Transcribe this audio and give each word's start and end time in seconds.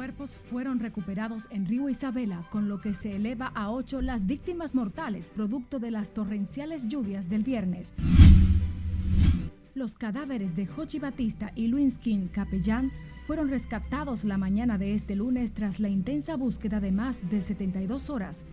cuerpos 0.00 0.34
fueron 0.34 0.78
recuperados 0.78 1.46
en 1.50 1.66
Río 1.66 1.90
Isabela, 1.90 2.46
con 2.48 2.70
lo 2.70 2.80
que 2.80 2.94
se 2.94 3.16
eleva 3.16 3.48
a 3.48 3.70
ocho 3.70 4.00
las 4.00 4.24
víctimas 4.24 4.74
mortales 4.74 5.28
producto 5.28 5.78
de 5.78 5.90
las 5.90 6.14
torrenciales 6.14 6.88
lluvias 6.88 7.28
del 7.28 7.42
viernes. 7.42 7.92
Los 9.74 9.98
cadáveres 9.98 10.56
de 10.56 10.64
Jochi 10.64 11.00
Batista 11.00 11.52
y 11.54 11.66
Luis 11.66 11.98
King 11.98 12.28
Capellán 12.32 12.90
fueron 13.26 13.50
rescatados 13.50 14.24
la 14.24 14.38
mañana 14.38 14.78
de 14.78 14.94
este 14.94 15.16
lunes 15.16 15.52
tras 15.52 15.80
la 15.80 15.90
intensa 15.90 16.34
búsqueda 16.34 16.80
de 16.80 16.92
más 16.92 17.28
de 17.28 17.42
72 17.42 18.08
horas. 18.08 18.46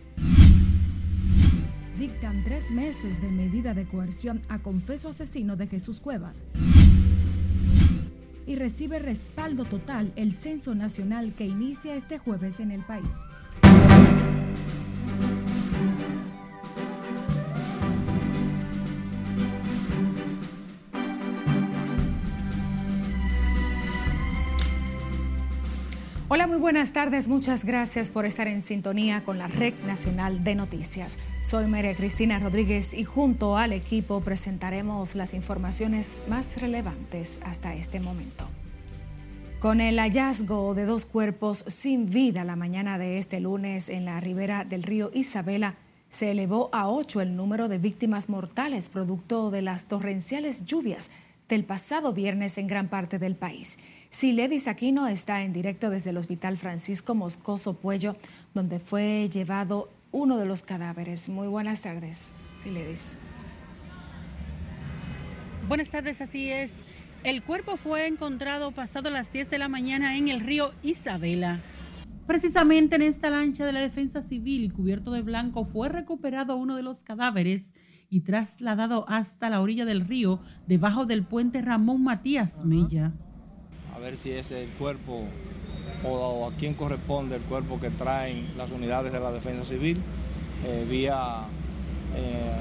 Dictan 1.98 2.44
tres 2.44 2.70
meses 2.70 3.22
de 3.22 3.30
medida 3.30 3.72
de 3.72 3.86
coerción 3.86 4.42
a 4.50 4.58
confeso 4.58 5.08
asesino 5.08 5.56
de 5.56 5.66
Jesús 5.66 5.98
Cuevas 5.98 6.44
y 8.48 8.56
recibe 8.56 8.98
respaldo 8.98 9.66
total 9.66 10.10
el 10.16 10.32
censo 10.32 10.74
nacional 10.74 11.34
que 11.34 11.44
inicia 11.44 11.94
este 11.94 12.16
jueves 12.16 12.60
en 12.60 12.70
el 12.70 12.82
país. 12.82 13.12
Hola, 26.38 26.46
muy 26.46 26.58
buenas 26.58 26.92
tardes. 26.92 27.26
Muchas 27.26 27.64
gracias 27.64 28.12
por 28.12 28.24
estar 28.24 28.46
en 28.46 28.62
sintonía 28.62 29.24
con 29.24 29.38
la 29.38 29.48
Red 29.48 29.74
Nacional 29.84 30.44
de 30.44 30.54
Noticias. 30.54 31.18
Soy 31.42 31.66
María 31.66 31.96
Cristina 31.96 32.38
Rodríguez 32.38 32.94
y 32.94 33.02
junto 33.02 33.56
al 33.56 33.72
equipo 33.72 34.20
presentaremos 34.20 35.16
las 35.16 35.34
informaciones 35.34 36.22
más 36.28 36.60
relevantes 36.60 37.40
hasta 37.44 37.74
este 37.74 37.98
momento. 37.98 38.48
Con 39.58 39.80
el 39.80 39.98
hallazgo 39.98 40.76
de 40.76 40.84
dos 40.84 41.06
cuerpos 41.06 41.64
sin 41.66 42.08
vida 42.08 42.44
la 42.44 42.54
mañana 42.54 42.98
de 42.98 43.18
este 43.18 43.40
lunes 43.40 43.88
en 43.88 44.04
la 44.04 44.20
ribera 44.20 44.64
del 44.64 44.84
río 44.84 45.10
Isabela, 45.12 45.74
se 46.08 46.30
elevó 46.30 46.70
a 46.72 46.88
ocho 46.88 47.20
el 47.20 47.34
número 47.34 47.66
de 47.66 47.78
víctimas 47.78 48.28
mortales 48.28 48.90
producto 48.90 49.50
de 49.50 49.62
las 49.62 49.86
torrenciales 49.86 50.64
lluvias 50.64 51.10
del 51.48 51.64
pasado 51.64 52.12
viernes 52.12 52.58
en 52.58 52.68
gran 52.68 52.86
parte 52.86 53.18
del 53.18 53.34
país. 53.34 53.76
Siledis 54.10 54.68
Aquino 54.68 55.06
está 55.06 55.42
en 55.42 55.52
directo 55.52 55.90
desde 55.90 56.10
el 56.10 56.16
Hospital 56.16 56.56
Francisco 56.56 57.14
Moscoso 57.14 57.74
Puello, 57.74 58.16
donde 58.54 58.78
fue 58.78 59.28
llevado 59.30 59.90
uno 60.12 60.38
de 60.38 60.46
los 60.46 60.62
cadáveres. 60.62 61.28
Muy 61.28 61.46
buenas 61.46 61.82
tardes, 61.82 62.32
Siledis. 62.58 63.18
Buenas 65.68 65.90
tardes, 65.90 66.22
así 66.22 66.50
es. 66.50 66.84
El 67.22 67.42
cuerpo 67.42 67.76
fue 67.76 68.06
encontrado 68.06 68.70
pasado 68.70 69.10
las 69.10 69.30
10 69.30 69.50
de 69.50 69.58
la 69.58 69.68
mañana 69.68 70.16
en 70.16 70.28
el 70.28 70.40
río 70.40 70.70
Isabela. 70.82 71.60
Precisamente 72.26 72.96
en 72.96 73.02
esta 73.02 73.28
lancha 73.28 73.66
de 73.66 73.72
la 73.72 73.80
defensa 73.80 74.22
civil 74.22 74.64
y 74.64 74.70
cubierto 74.70 75.12
de 75.12 75.22
blanco 75.22 75.66
fue 75.66 75.90
recuperado 75.90 76.56
uno 76.56 76.76
de 76.76 76.82
los 76.82 77.02
cadáveres 77.02 77.74
y 78.08 78.20
trasladado 78.20 79.04
hasta 79.08 79.50
la 79.50 79.60
orilla 79.60 79.84
del 79.84 80.06
río, 80.06 80.40
debajo 80.66 81.04
del 81.04 81.24
puente 81.24 81.60
Ramón 81.60 82.02
Matías 82.02 82.64
Mella 82.64 83.12
a 83.98 84.00
ver 84.00 84.16
si 84.16 84.30
es 84.30 84.52
el 84.52 84.68
cuerpo 84.70 85.24
o, 86.04 86.46
a 86.46 86.52
quién 86.56 86.74
corresponde 86.74 87.34
el 87.34 87.42
cuerpo 87.42 87.80
que 87.80 87.90
traen 87.90 88.46
las 88.56 88.70
unidades 88.70 89.12
de 89.12 89.18
la 89.18 89.32
defensa 89.32 89.64
civil 89.64 89.98
eh, 90.64 90.86
vía 90.88 91.46
eh, 92.14 92.52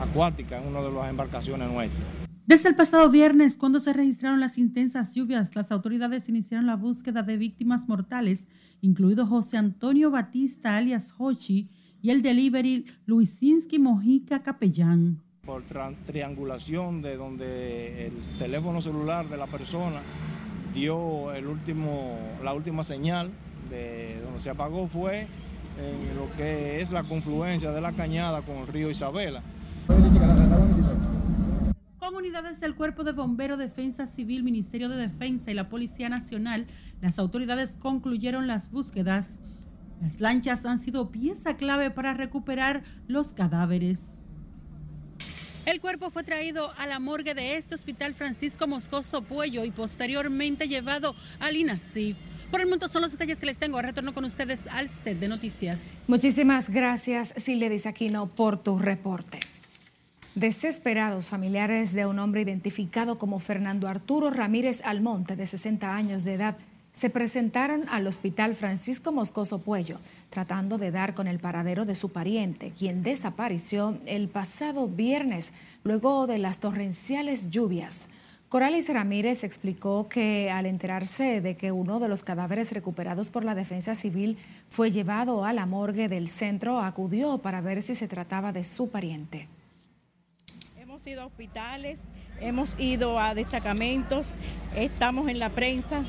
acuática 0.00 0.58
en 0.58 0.68
una 0.68 0.80
de 0.82 0.92
las 0.92 1.10
embarcaciones 1.10 1.68
nuestras. 1.68 2.04
Desde 2.46 2.68
el 2.68 2.76
pasado 2.76 3.10
viernes, 3.10 3.56
cuando 3.56 3.80
se 3.80 3.92
registraron 3.92 4.38
las 4.38 4.56
intensas 4.56 5.14
lluvias, 5.14 5.56
las 5.56 5.72
autoridades 5.72 6.28
iniciaron 6.28 6.66
la 6.66 6.76
búsqueda 6.76 7.24
de 7.24 7.38
víctimas 7.38 7.88
mortales, 7.88 8.46
incluido 8.80 9.26
José 9.26 9.56
Antonio 9.56 10.12
Batista 10.12 10.76
alias 10.76 11.12
Hochi 11.18 11.70
y 12.02 12.10
el 12.10 12.22
delivery 12.22 12.84
Luisinski 13.06 13.80
Mojica 13.80 14.42
Capellán. 14.42 15.22
Por 15.44 15.64
triangulación 16.06 17.02
de 17.02 17.16
donde 17.16 18.06
el 18.06 18.12
teléfono 18.38 18.80
celular 18.80 19.28
de 19.28 19.36
la 19.36 19.46
persona 19.46 20.00
dio 20.74 21.32
el 21.32 21.46
último, 21.46 22.18
la 22.42 22.52
última 22.52 22.84
señal 22.84 23.30
de 23.70 24.20
donde 24.22 24.40
se 24.40 24.50
apagó 24.50 24.88
fue 24.88 25.28
en 25.78 26.16
lo 26.16 26.30
que 26.36 26.80
es 26.80 26.90
la 26.90 27.04
confluencia 27.04 27.70
de 27.70 27.80
la 27.80 27.92
cañada 27.92 28.42
con 28.42 28.56
el 28.56 28.66
río 28.66 28.90
Isabela. 28.90 29.42
Con 31.98 32.16
unidades 32.16 32.60
del 32.60 32.74
Cuerpo 32.74 33.02
de 33.04 33.12
Bombero, 33.12 33.56
Defensa 33.56 34.06
Civil, 34.06 34.42
Ministerio 34.42 34.88
de 34.88 34.96
Defensa 34.96 35.50
y 35.50 35.54
la 35.54 35.68
Policía 35.68 36.08
Nacional, 36.08 36.66
las 37.00 37.18
autoridades 37.18 37.76
concluyeron 37.78 38.46
las 38.46 38.70
búsquedas. 38.70 39.38
Las 40.02 40.20
lanchas 40.20 40.66
han 40.66 40.80
sido 40.80 41.10
pieza 41.10 41.56
clave 41.56 41.90
para 41.90 42.12
recuperar 42.14 42.82
los 43.06 43.32
cadáveres. 43.32 44.13
El 45.66 45.80
cuerpo 45.80 46.10
fue 46.10 46.24
traído 46.24 46.70
a 46.76 46.86
la 46.86 46.98
morgue 46.98 47.32
de 47.32 47.56
este 47.56 47.74
hospital 47.74 48.14
Francisco 48.14 48.66
Moscoso 48.66 49.22
Puello 49.22 49.64
y 49.64 49.70
posteriormente 49.70 50.68
llevado 50.68 51.16
al 51.40 51.56
INASIF. 51.56 52.18
Por 52.50 52.60
el 52.60 52.66
momento 52.66 52.86
son 52.86 53.00
los 53.00 53.12
detalles 53.12 53.40
que 53.40 53.46
les 53.46 53.56
tengo. 53.56 53.80
Retorno 53.80 54.12
con 54.12 54.26
ustedes 54.26 54.66
al 54.66 54.90
set 54.90 55.18
de 55.18 55.26
noticias. 55.26 56.02
Muchísimas 56.06 56.68
gracias, 56.68 57.32
Silvia 57.38 57.70
Aquino, 57.86 58.28
por 58.28 58.62
tu 58.62 58.78
reporte. 58.78 59.40
Desesperados 60.34 61.30
familiares 61.30 61.94
de 61.94 62.04
un 62.04 62.18
hombre 62.18 62.42
identificado 62.42 63.16
como 63.16 63.38
Fernando 63.38 63.88
Arturo 63.88 64.28
Ramírez 64.28 64.82
Almonte, 64.84 65.34
de 65.34 65.46
60 65.46 65.96
años 65.96 66.24
de 66.24 66.34
edad, 66.34 66.58
se 66.92 67.08
presentaron 67.08 67.88
al 67.88 68.06
Hospital 68.06 68.54
Francisco 68.54 69.12
Moscoso 69.12 69.60
Puello 69.60 69.98
tratando 70.34 70.78
de 70.78 70.90
dar 70.90 71.14
con 71.14 71.28
el 71.28 71.38
paradero 71.38 71.84
de 71.84 71.94
su 71.94 72.10
pariente, 72.10 72.72
quien 72.76 73.04
desapareció 73.04 73.98
el 74.04 74.28
pasado 74.28 74.88
viernes 74.88 75.52
luego 75.84 76.26
de 76.26 76.38
las 76.38 76.58
torrenciales 76.58 77.50
lluvias. 77.50 78.10
Coralis 78.48 78.88
Ramírez 78.92 79.44
explicó 79.44 80.08
que 80.08 80.50
al 80.50 80.66
enterarse 80.66 81.40
de 81.40 81.56
que 81.56 81.70
uno 81.70 82.00
de 82.00 82.08
los 82.08 82.24
cadáveres 82.24 82.72
recuperados 82.72 83.30
por 83.30 83.44
la 83.44 83.54
defensa 83.54 83.94
civil 83.94 84.36
fue 84.68 84.90
llevado 84.90 85.44
a 85.44 85.52
la 85.52 85.66
morgue 85.66 86.08
del 86.08 86.26
centro, 86.26 86.80
acudió 86.80 87.38
para 87.38 87.60
ver 87.60 87.80
si 87.80 87.94
se 87.94 88.08
trataba 88.08 88.50
de 88.50 88.64
su 88.64 88.90
pariente. 88.90 89.46
Hemos 90.76 91.06
ido 91.06 91.22
a 91.22 91.26
hospitales, 91.26 92.00
hemos 92.40 92.76
ido 92.80 93.20
a 93.20 93.36
destacamentos, 93.36 94.34
estamos 94.74 95.28
en 95.28 95.38
la 95.38 95.50
prensa 95.50 96.04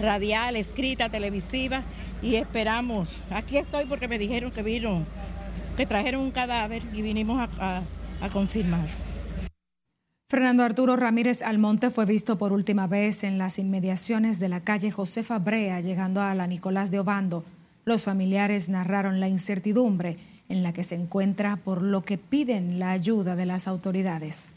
radial, 0.00 0.56
escrita, 0.56 1.08
televisiva 1.08 1.82
y 2.22 2.36
esperamos. 2.36 3.24
Aquí 3.30 3.56
estoy 3.56 3.86
porque 3.86 4.08
me 4.08 4.18
dijeron 4.18 4.50
que 4.50 4.62
vino, 4.62 5.04
que 5.76 5.86
trajeron 5.86 6.22
un 6.22 6.30
cadáver 6.30 6.82
y 6.92 7.02
vinimos 7.02 7.48
a, 7.58 7.82
confirmar. 8.32 8.86
Fernando 10.28 10.62
Arturo 10.62 10.96
Ramírez 10.96 11.42
Almonte 11.42 11.90
fue 11.90 12.06
visto 12.06 12.38
por 12.38 12.52
última 12.52 12.86
vez 12.86 13.24
en 13.24 13.36
las 13.36 13.58
inmediaciones 13.58 14.38
de 14.38 14.48
la 14.48 14.60
calle 14.60 14.90
Josefa 14.90 15.38
Brea, 15.38 15.80
llegando 15.80 16.22
a 16.22 16.34
la 16.34 16.46
Nicolás 16.46 16.90
de 16.90 17.00
Obando. 17.00 17.44
Los 17.84 18.04
familiares 18.04 18.68
narraron 18.68 19.18
la 19.18 19.28
incertidumbre 19.28 20.18
en 20.48 20.62
la 20.62 20.72
que 20.72 20.84
se 20.84 20.94
encuentra, 20.94 21.56
por 21.56 21.82
lo 21.82 22.02
que 22.02 22.16
piden 22.16 22.78
la 22.78 22.92
ayuda 22.92 23.34
de 23.34 23.46
las 23.46 23.66
autoridades. 23.66 24.51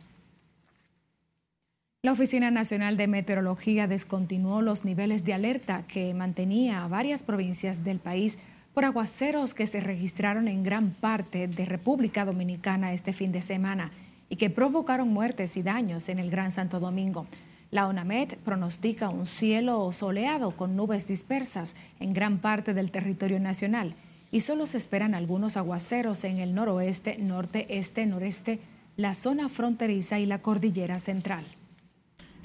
La 2.05 2.11
Oficina 2.11 2.51
Nacional 2.51 2.97
de 2.97 3.07
Meteorología 3.07 3.87
descontinuó 3.87 4.61
los 4.61 4.85
niveles 4.85 5.25
de 5.25 5.33
alerta 5.33 5.85
que 5.87 6.13
mantenía 6.13 6.83
a 6.83 6.87
varias 6.87 7.23
provincias 7.23 7.83
del 7.83 7.97
país 7.97 8.37
por 8.75 8.85
aguaceros 8.85 9.55
que 9.55 9.65
se 9.65 9.79
registraron 9.79 10.47
en 10.47 10.61
gran 10.61 10.91
parte 10.91 11.47
de 11.47 11.65
República 11.65 12.23
Dominicana 12.23 12.93
este 12.93 13.11
fin 13.11 13.31
de 13.31 13.41
semana 13.41 13.91
y 14.29 14.35
que 14.35 14.51
provocaron 14.51 15.07
muertes 15.07 15.57
y 15.57 15.63
daños 15.63 16.07
en 16.07 16.19
el 16.19 16.29
Gran 16.29 16.51
Santo 16.51 16.79
Domingo. 16.79 17.25
La 17.71 17.87
ONAMET 17.87 18.37
pronostica 18.37 19.09
un 19.09 19.25
cielo 19.25 19.91
soleado 19.91 20.51
con 20.51 20.75
nubes 20.75 21.07
dispersas 21.07 21.75
en 21.99 22.13
gran 22.13 22.37
parte 22.37 22.75
del 22.75 22.91
territorio 22.91 23.39
nacional 23.39 23.95
y 24.31 24.41
solo 24.41 24.67
se 24.67 24.77
esperan 24.77 25.15
algunos 25.15 25.57
aguaceros 25.57 26.23
en 26.23 26.37
el 26.37 26.53
noroeste, 26.53 27.17
norte, 27.17 27.65
este, 27.79 28.05
noreste, 28.05 28.59
la 28.95 29.15
zona 29.15 29.49
fronteriza 29.49 30.19
y 30.19 30.27
la 30.27 30.43
cordillera 30.43 30.99
central 30.99 31.45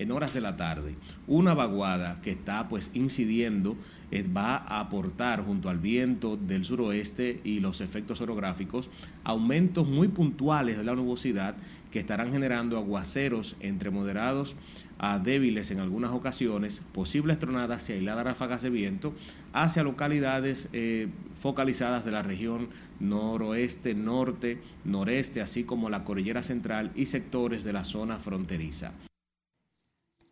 en 0.00 0.11
horas 0.11 0.32
de 0.32 0.41
la 0.41 0.56
tarde. 0.56 0.97
Una 1.26 1.52
vaguada 1.52 2.20
que 2.23 2.31
está 2.31 2.69
pues 2.69 2.91
incidiendo 2.94 3.76
eh, 4.11 4.25
va 4.25 4.56
a 4.56 4.81
aportar 4.81 5.44
junto 5.44 5.69
al 5.69 5.79
viento 5.79 6.38
del 6.38 6.64
suroeste 6.64 7.41
y 7.44 7.61
los 7.61 7.82
efectos 7.82 8.23
orográficos 8.23 8.91
aumentos 9.25 9.87
muy 9.87 10.08
puntuales 10.08 10.79
de 10.79 10.85
la 10.85 10.94
nubosidad 10.94 11.55
que 11.91 11.99
estarán 11.99 12.32
generando 12.32 12.79
aguaceros 12.79 13.56
entre 13.61 13.91
moderados 13.91 14.56
a 14.99 15.19
débiles 15.19 15.70
en 15.70 15.81
algunas 15.81 16.12
ocasiones, 16.12 16.82
posibles 16.93 17.38
tronadas 17.38 17.88
y 17.88 17.94
aisladas 17.94 18.25
ráfagas 18.25 18.62
de 18.62 18.70
viento 18.70 19.14
hacia 19.53 19.82
localidades 19.82 20.69
eh, 20.73 21.08
focalizadas 21.41 22.05
de 22.05 22.11
la 22.11 22.23
región 22.23 22.69
noroeste, 23.00 23.94
norte, 23.94 24.61
noreste, 24.85 25.41
así 25.41 25.64
como 25.64 25.88
la 25.88 26.05
cordillera 26.05 26.43
central 26.43 26.91
y 26.94 27.06
sectores 27.06 27.64
de 27.64 27.73
la 27.73 27.85
zona 27.85 28.19
fronteriza. 28.19 28.93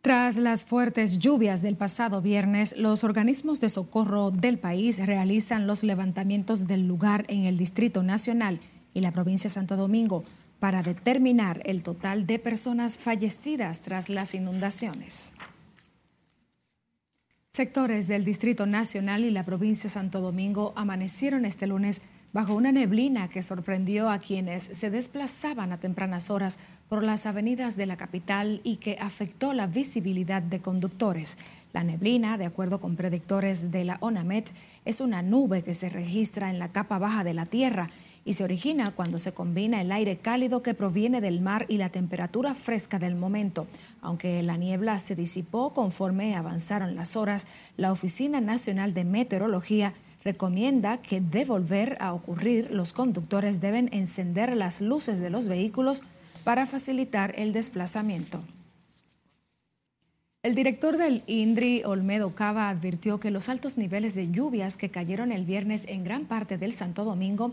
Tras 0.01 0.39
las 0.39 0.65
fuertes 0.65 1.19
lluvias 1.19 1.61
del 1.61 1.77
pasado 1.77 2.23
viernes, 2.23 2.77
los 2.77 3.03
organismos 3.03 3.61
de 3.61 3.69
socorro 3.69 4.31
del 4.31 4.59
país 4.59 5.05
realizan 5.05 5.67
los 5.67 5.83
levantamientos 5.83 6.69
del 6.69 6.87
lugar 6.87 7.25
en 7.29 7.47
el 7.47 7.59
Distrito 7.59 8.05
Nacional 8.05 8.61
y 8.95 9.01
la 9.01 9.11
provincia 9.11 9.49
de 9.49 9.55
Santo 9.55 9.77
Domingo 9.77 10.25
para 10.61 10.85
determinar 10.85 11.63
el 11.65 11.83
total 11.83 12.27
de 12.27 12.39
personas 12.39 12.97
fallecidas 12.97 13.81
tras 13.81 14.09
las 14.09 14.35
inundaciones. 14.35 15.35
Sectores 17.51 18.07
del 18.07 18.25
Distrito 18.25 18.67
Nacional 18.67 19.25
y 19.25 19.33
la 19.33 19.45
provincia 19.45 19.85
de 19.85 19.95
Santo 19.95 20.21
Domingo 20.21 20.73
amanecieron 20.77 21.45
este 21.45 21.67
lunes 21.67 22.03
bajo 22.33 22.55
una 22.55 22.73
neblina 22.73 23.29
que 23.29 23.43
sorprendió 23.43 24.11
a 24.11 24.19
quienes 24.19 24.63
se 24.63 24.91
desplazaban 24.91 25.73
a 25.73 25.79
tempranas 25.79 26.31
horas 26.31 26.59
por 26.89 27.03
las 27.03 27.27
avenidas 27.27 27.77
de 27.77 27.87
la 27.87 27.97
capital 27.97 28.61
y 28.65 28.77
que 28.77 28.99
afectó 29.01 29.53
la 29.53 29.67
visibilidad 29.67 30.43
de 30.43 30.61
conductores. 30.61 31.39
La 31.73 31.85
neblina, 31.85 32.39
de 32.39 32.47
acuerdo 32.47 32.81
con 32.81 32.97
predictores 32.97 33.71
de 33.71 33.85
la 33.85 33.99
ONAMET, 34.01 34.53
es 34.85 35.01
una 35.01 35.23
nube 35.23 35.63
que 35.63 35.75
se 35.75 35.91
registra 35.91 36.51
en 36.51 36.59
la 36.59 36.73
capa 36.73 36.99
baja 36.99 37.25
de 37.25 37.35
la 37.35 37.47
Tierra 37.47 37.91
y 38.25 38.35
se 38.35 38.45
origina 38.45 38.91
cuando 38.91 39.19
se 39.19 39.33
combina 39.33 39.81
el 39.81 39.93
aire 39.93 40.19
cálido 40.19 40.63
que 40.63 40.75
proviene 40.75 41.21
del 41.21 41.41
mar 41.41 41.67
y 41.69 41.79
la 41.79 41.89
temperatura 41.89 42.55
fresca 42.55 42.99
del 42.99 43.15
momento. 43.15 43.67
Aunque 44.03 44.43
la 44.43 44.57
niebla 44.57 44.99
se 44.99 45.15
disipó 45.15 45.73
conforme 45.73 46.37
avanzaron 46.37 46.95
las 46.95 47.17
horas, 47.17 47.47
la 47.77 47.93
Oficina 47.93 48.41
Nacional 48.41 48.93
de 48.93 49.05
Meteorología 49.05 49.95
recomienda 50.25 50.99
que 50.99 51.21
de 51.21 51.45
volver 51.45 51.97
a 52.01 52.13
ocurrir, 52.13 52.71
los 52.73 52.93
conductores 52.93 53.61
deben 53.61 53.89
encender 53.93 54.57
las 54.57 54.81
luces 54.81 55.21
de 55.21 55.31
los 55.31 55.49
vehículos 55.49 56.03
para 56.45 56.67
facilitar 56.67 57.35
el 57.37 57.53
desplazamiento. 57.53 58.43
El 60.43 60.55
director 60.55 60.97
del 60.97 61.25
INDRI, 61.27 61.83
Olmedo 61.85 62.35
Cava, 62.35 62.69
advirtió 62.69 63.19
que 63.19 63.33
los 63.33 63.49
altos 63.49 63.77
niveles 63.77 64.15
de 64.15 64.31
lluvias 64.31 64.77
que 64.77 64.89
cayeron 64.89 65.33
el 65.33 65.45
viernes 65.45 65.85
en 65.89 66.05
gran 66.05 66.27
parte 66.27 66.59
del 66.59 66.73
Santo 66.75 67.05
Domingo 67.05 67.51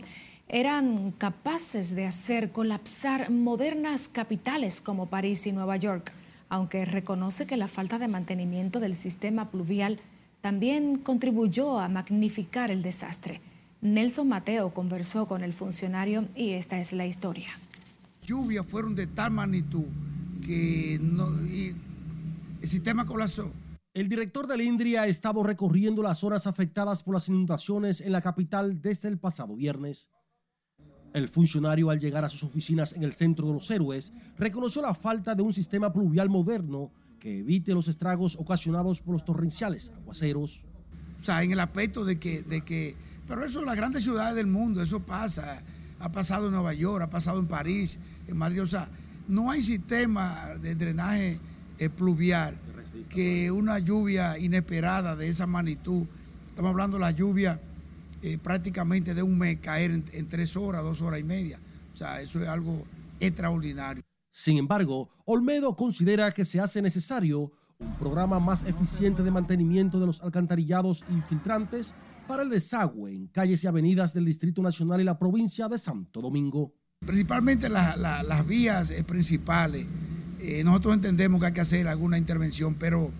eran 0.48 1.10
capaces 1.10 1.96
de 1.96 2.06
hacer 2.06 2.52
colapsar 2.52 3.30
modernas 3.30 4.08
capitales 4.08 4.80
como 4.80 5.06
París 5.06 5.46
y 5.48 5.52
Nueva 5.52 5.76
York, 5.76 6.12
aunque 6.48 6.84
reconoce 6.84 7.46
que 7.46 7.56
la 7.56 7.66
falta 7.66 7.98
de 7.98 8.06
mantenimiento 8.06 8.78
del 8.78 8.94
sistema 8.94 9.50
pluvial 9.50 9.98
también 10.46 10.98
contribuyó 10.98 11.80
a 11.80 11.88
magnificar 11.88 12.70
el 12.70 12.80
desastre. 12.80 13.40
Nelson 13.80 14.28
Mateo 14.28 14.72
conversó 14.72 15.26
con 15.26 15.42
el 15.42 15.52
funcionario 15.52 16.28
y 16.36 16.50
esta 16.50 16.78
es 16.78 16.92
la 16.92 17.04
historia. 17.04 17.48
Lluvias 18.24 18.64
fueron 18.64 18.94
de 18.94 19.08
tal 19.08 19.32
magnitud 19.32 19.86
que 20.40 20.94
el 20.94 21.74
sistema 22.62 23.04
colapsó. 23.04 23.50
El 23.92 24.08
director 24.08 24.46
del 24.46 24.60
INDRI 24.60 24.94
ha 24.94 25.08
estado 25.08 25.42
recorriendo 25.42 26.00
las 26.00 26.18
zonas 26.18 26.46
afectadas 26.46 27.02
por 27.02 27.14
las 27.14 27.26
inundaciones 27.26 28.00
en 28.00 28.12
la 28.12 28.20
capital 28.20 28.80
desde 28.80 29.08
el 29.08 29.18
pasado 29.18 29.56
viernes. 29.56 30.10
El 31.12 31.28
funcionario 31.28 31.90
al 31.90 31.98
llegar 31.98 32.24
a 32.24 32.28
sus 32.28 32.44
oficinas 32.44 32.92
en 32.92 33.02
el 33.02 33.14
centro 33.14 33.48
de 33.48 33.54
los 33.54 33.68
héroes 33.68 34.12
reconoció 34.38 34.80
la 34.80 34.94
falta 34.94 35.34
de 35.34 35.42
un 35.42 35.52
sistema 35.52 35.92
pluvial 35.92 36.30
moderno 36.30 36.92
que 37.18 37.40
evite 37.40 37.72
los 37.72 37.88
estragos 37.88 38.36
ocasionados 38.36 39.00
por 39.00 39.14
los 39.14 39.24
torrenciales 39.24 39.90
aguaceros. 39.90 40.62
O 41.20 41.24
sea, 41.24 41.42
en 41.42 41.52
el 41.52 41.60
aspecto 41.60 42.04
de 42.04 42.18
que, 42.18 42.42
de 42.42 42.60
que, 42.60 42.94
pero 43.26 43.44
eso 43.44 43.62
las 43.62 43.76
grandes 43.76 44.04
ciudades 44.04 44.36
del 44.36 44.46
mundo, 44.46 44.82
eso 44.82 45.00
pasa, 45.00 45.62
ha 45.98 46.12
pasado 46.12 46.46
en 46.46 46.52
Nueva 46.52 46.74
York, 46.74 47.02
ha 47.02 47.10
pasado 47.10 47.38
en 47.38 47.46
París, 47.46 47.98
en 48.28 48.36
Madrid, 48.36 48.62
o 48.62 48.66
sea, 48.66 48.88
no 49.28 49.50
hay 49.50 49.62
sistema 49.62 50.54
de 50.60 50.74
drenaje 50.74 51.38
eh, 51.78 51.88
pluvial 51.88 52.56
que 53.08 53.50
una 53.50 53.78
lluvia 53.78 54.38
inesperada 54.38 55.16
de 55.16 55.28
esa 55.28 55.46
magnitud, 55.46 56.06
estamos 56.48 56.70
hablando 56.70 56.96
de 56.96 57.02
la 57.02 57.10
lluvia 57.10 57.60
eh, 58.22 58.38
prácticamente 58.38 59.14
de 59.14 59.22
un 59.22 59.38
mes 59.38 59.58
caer 59.60 60.02
en 60.12 60.28
tres 60.28 60.56
horas, 60.56 60.82
dos 60.82 61.02
horas 61.02 61.20
y 61.20 61.24
media, 61.24 61.58
o 61.92 61.96
sea, 61.96 62.20
eso 62.20 62.40
es 62.40 62.48
algo 62.48 62.84
extraordinario. 63.20 64.02
Sin 64.36 64.58
embargo, 64.58 65.08
Olmedo 65.24 65.74
considera 65.74 66.30
que 66.30 66.44
se 66.44 66.60
hace 66.60 66.82
necesario 66.82 67.50
un 67.78 67.96
programa 67.96 68.38
más 68.38 68.64
eficiente 68.64 69.22
de 69.22 69.30
mantenimiento 69.30 69.98
de 69.98 70.04
los 70.04 70.20
alcantarillados 70.20 71.02
y 71.08 71.22
filtrantes 71.26 71.94
para 72.28 72.42
el 72.42 72.50
desagüe 72.50 73.12
en 73.12 73.28
calles 73.28 73.64
y 73.64 73.66
avenidas 73.66 74.12
del 74.12 74.26
Distrito 74.26 74.60
Nacional 74.60 75.00
y 75.00 75.04
la 75.04 75.18
provincia 75.18 75.68
de 75.68 75.78
Santo 75.78 76.20
Domingo. 76.20 76.74
Principalmente 77.00 77.70
las 77.70 78.46
vías 78.46 78.90
eh, 78.90 79.02
principales. 79.04 79.86
Eh, 80.38 80.62
nosotros 80.62 80.96
entendemos 80.96 81.40
que 81.40 81.46
hay 81.46 81.52
que 81.54 81.62
hacer 81.62 81.88
alguna 81.88 82.18
intervención, 82.18 82.74
pero, 82.74 83.10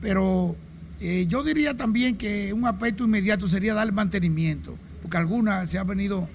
pero 0.00 0.56
eh, 1.00 1.26
yo 1.28 1.42
diría 1.44 1.76
también 1.76 2.16
que 2.16 2.54
un 2.54 2.64
aspecto 2.64 3.04
inmediato 3.04 3.46
sería 3.46 3.74
dar 3.74 3.92
mantenimiento, 3.92 4.74
porque 5.02 5.18
algunas 5.18 5.70
se 5.70 5.76
ha 5.76 5.84
venido 5.84 6.30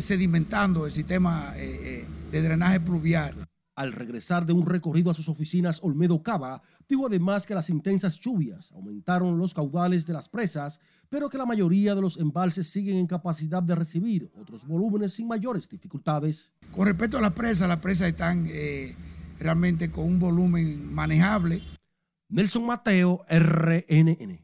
sedimentando 0.00 0.86
el 0.86 0.92
sistema 0.92 1.52
de 1.52 2.42
drenaje 2.42 2.80
pluvial. 2.80 3.49
Al 3.80 3.92
regresar 3.92 4.44
de 4.44 4.52
un 4.52 4.66
recorrido 4.66 5.10
a 5.10 5.14
sus 5.14 5.30
oficinas, 5.30 5.80
Olmedo 5.82 6.22
Cava 6.22 6.60
dijo 6.86 7.06
además 7.06 7.46
que 7.46 7.54
las 7.54 7.70
intensas 7.70 8.20
lluvias 8.20 8.70
aumentaron 8.72 9.38
los 9.38 9.54
caudales 9.54 10.04
de 10.04 10.12
las 10.12 10.28
presas, 10.28 10.80
pero 11.08 11.30
que 11.30 11.38
la 11.38 11.46
mayoría 11.46 11.94
de 11.94 12.02
los 12.02 12.18
embalses 12.18 12.68
siguen 12.68 12.98
en 12.98 13.06
capacidad 13.06 13.62
de 13.62 13.74
recibir 13.74 14.30
otros 14.38 14.66
volúmenes 14.66 15.14
sin 15.14 15.26
mayores 15.26 15.66
dificultades. 15.66 16.52
Con 16.72 16.88
respecto 16.88 17.16
a 17.16 17.22
las 17.22 17.32
presas, 17.32 17.68
las 17.68 17.78
presas 17.78 18.08
están 18.08 18.44
eh, 18.48 18.94
realmente 19.38 19.90
con 19.90 20.04
un 20.04 20.18
volumen 20.18 20.92
manejable. 20.92 21.62
Nelson 22.28 22.66
Mateo, 22.66 23.24
RNN. 23.30 24.40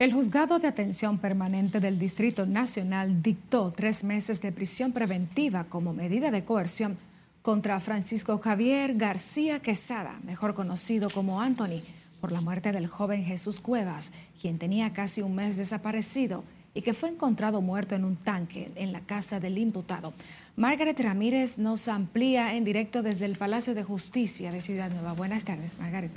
El 0.00 0.12
juzgado 0.12 0.58
de 0.58 0.66
atención 0.66 1.18
permanente 1.18 1.78
del 1.78 1.96
Distrito 1.96 2.44
Nacional 2.44 3.22
dictó 3.22 3.70
tres 3.70 4.02
meses 4.02 4.42
de 4.42 4.50
prisión 4.50 4.90
preventiva 4.90 5.66
como 5.68 5.92
medida 5.92 6.32
de 6.32 6.44
coerción 6.44 6.98
contra 7.42 7.80
Francisco 7.80 8.38
Javier 8.38 8.94
García 8.94 9.60
Quesada, 9.60 10.20
mejor 10.24 10.54
conocido 10.54 11.10
como 11.10 11.40
Anthony, 11.40 11.82
por 12.20 12.30
la 12.30 12.40
muerte 12.40 12.70
del 12.70 12.86
joven 12.86 13.24
Jesús 13.24 13.58
Cuevas, 13.58 14.12
quien 14.40 14.58
tenía 14.58 14.92
casi 14.92 15.22
un 15.22 15.34
mes 15.34 15.56
desaparecido 15.56 16.44
y 16.72 16.82
que 16.82 16.94
fue 16.94 17.08
encontrado 17.08 17.60
muerto 17.60 17.96
en 17.96 18.04
un 18.04 18.16
tanque 18.16 18.70
en 18.76 18.92
la 18.92 19.00
casa 19.00 19.40
del 19.40 19.58
imputado. 19.58 20.14
Margaret 20.54 20.98
Ramírez 21.00 21.58
nos 21.58 21.88
amplía 21.88 22.54
en 22.54 22.64
directo 22.64 23.02
desde 23.02 23.26
el 23.26 23.36
Palacio 23.36 23.74
de 23.74 23.82
Justicia 23.82 24.52
de 24.52 24.60
Ciudad 24.60 24.90
Nueva. 24.90 25.12
Buenas 25.12 25.44
tardes, 25.44 25.78
Margaret. 25.78 26.12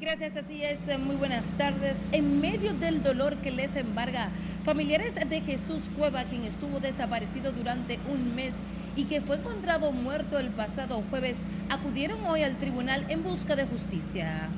Gracias, 0.00 0.36
así 0.36 0.62
es. 0.62 0.80
Muy 1.00 1.16
buenas 1.16 1.46
tardes. 1.58 2.02
En 2.12 2.40
medio 2.40 2.72
del 2.72 3.02
dolor 3.02 3.36
que 3.38 3.50
les 3.50 3.74
embarga, 3.76 4.30
familiares 4.64 5.16
de 5.16 5.40
Jesús 5.40 5.90
Cueva, 5.96 6.24
quien 6.24 6.44
estuvo 6.44 6.80
desaparecido 6.80 7.52
durante 7.52 7.98
un 8.08 8.34
mes 8.34 8.54
y 8.98 9.04
que 9.04 9.20
fue 9.20 9.36
encontrado 9.36 9.92
muerto 9.92 10.40
el 10.40 10.48
pasado 10.48 11.04
jueves, 11.08 11.40
acudieron 11.70 12.18
hoy 12.26 12.42
al 12.42 12.56
tribunal 12.56 13.06
en 13.08 13.22
busca 13.22 13.54
de 13.54 13.64
justicia. 13.64 14.48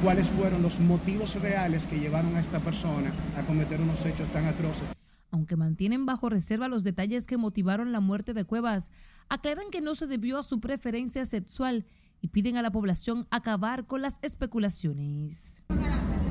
¿Cuáles 0.00 0.28
fueron 0.28 0.62
los 0.62 0.78
motivos 0.78 1.34
reales 1.42 1.86
que 1.86 1.98
llevaron 1.98 2.36
a 2.36 2.40
esta 2.40 2.60
persona 2.60 3.10
a 3.36 3.42
cometer 3.42 3.80
unos 3.80 4.06
hechos 4.06 4.28
tan 4.28 4.46
atroces? 4.46 4.84
Aunque 5.32 5.56
mantienen 5.56 6.06
bajo 6.06 6.28
reserva 6.28 6.68
los 6.68 6.84
detalles 6.84 7.26
que 7.26 7.36
motivaron 7.36 7.90
la 7.90 7.98
muerte 7.98 8.32
de 8.32 8.44
Cuevas, 8.44 8.92
aclaran 9.28 9.70
que 9.72 9.80
no 9.80 9.96
se 9.96 10.06
debió 10.06 10.38
a 10.38 10.44
su 10.44 10.60
preferencia 10.60 11.24
sexual 11.24 11.84
y 12.20 12.28
piden 12.28 12.58
a 12.58 12.62
la 12.62 12.70
población 12.70 13.26
acabar 13.30 13.86
con 13.86 14.02
las 14.02 14.18
especulaciones. 14.22 15.62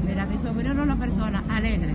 Mira, 0.05 0.25
mi 0.25 0.37
sobrino 0.37 0.71
es 0.71 0.79
una 0.79 0.97
persona 0.97 1.43
alegre, 1.49 1.93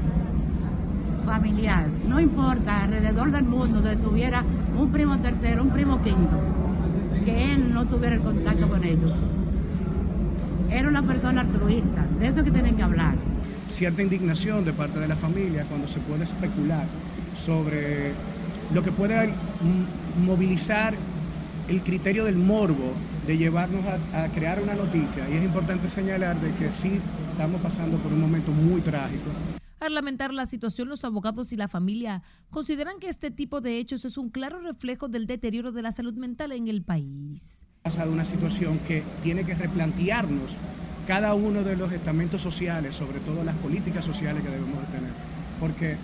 familiar. 1.24 1.86
No 2.08 2.20
importa, 2.20 2.84
alrededor 2.84 3.30
del 3.30 3.44
mundo, 3.44 3.80
donde 3.80 3.96
tuviera 3.96 4.44
un 4.78 4.90
primo 4.90 5.18
tercero, 5.18 5.62
un 5.62 5.70
primo 5.70 6.02
quinto, 6.02 6.38
que 7.24 7.52
él 7.52 7.72
no 7.72 7.86
tuviera 7.86 8.16
el 8.16 8.22
contacto 8.22 8.68
con 8.68 8.84
ellos. 8.84 9.12
Era 10.70 10.88
una 10.88 11.02
persona 11.02 11.42
altruista, 11.42 12.04
de 12.18 12.28
eso 12.28 12.44
que 12.44 12.50
tienen 12.50 12.76
que 12.76 12.82
hablar. 12.82 13.14
Cierta 13.70 14.02
indignación 14.02 14.64
de 14.64 14.72
parte 14.72 14.98
de 14.98 15.08
la 15.08 15.16
familia 15.16 15.64
cuando 15.68 15.88
se 15.88 16.00
puede 16.00 16.24
especular 16.24 16.84
sobre 17.36 18.12
lo 18.72 18.82
que 18.82 18.92
puede 18.92 19.30
movilizar 20.24 20.94
el 21.68 21.80
criterio 21.80 22.24
del 22.24 22.36
morbo 22.36 22.92
de 23.26 23.38
llevarnos 23.38 23.82
a, 23.86 24.26
crear 24.28 24.60
una 24.62 24.74
noticia. 24.74 25.28
Y 25.30 25.36
es 25.36 25.44
importante 25.44 25.88
señalar 25.88 26.38
de 26.40 26.50
que 26.52 26.70
sí 26.70 27.00
estamos 27.30 27.60
pasando 27.60 27.96
por 27.98 28.12
un 28.12 28.20
momento 28.20 28.52
muy 28.52 28.80
trágico. 28.80 29.30
Al 29.84 29.92
lamentar 29.92 30.32
la 30.32 30.46
situación, 30.46 30.88
los 30.88 31.04
abogados 31.04 31.52
y 31.52 31.56
la 31.56 31.68
familia 31.68 32.22
consideran 32.48 32.98
que 32.98 33.10
este 33.10 33.30
tipo 33.30 33.60
de 33.60 33.76
hechos 33.76 34.06
es 34.06 34.16
un 34.16 34.30
claro 34.30 34.58
reflejo 34.60 35.08
del 35.08 35.26
deterioro 35.26 35.72
de 35.72 35.82
la 35.82 35.92
salud 35.92 36.14
mental 36.14 36.52
en 36.52 36.68
el 36.68 36.82
país. 36.82 37.66
Ha 37.82 37.90
pasado 37.90 38.10
una 38.10 38.24
situación 38.24 38.78
que 38.88 39.02
tiene 39.22 39.44
que 39.44 39.54
replantearnos 39.54 40.56
cada 41.06 41.34
uno 41.34 41.62
de 41.62 41.76
los 41.76 41.92
estamentos 41.92 42.40
sociales, 42.40 42.96
sobre 42.96 43.20
todo 43.20 43.44
las 43.44 43.56
políticas 43.56 44.06
sociales 44.06 44.42
que 44.42 44.48
debemos 44.48 44.80
de 44.80 44.86
tener. 44.86 45.10
Porque 45.60 45.96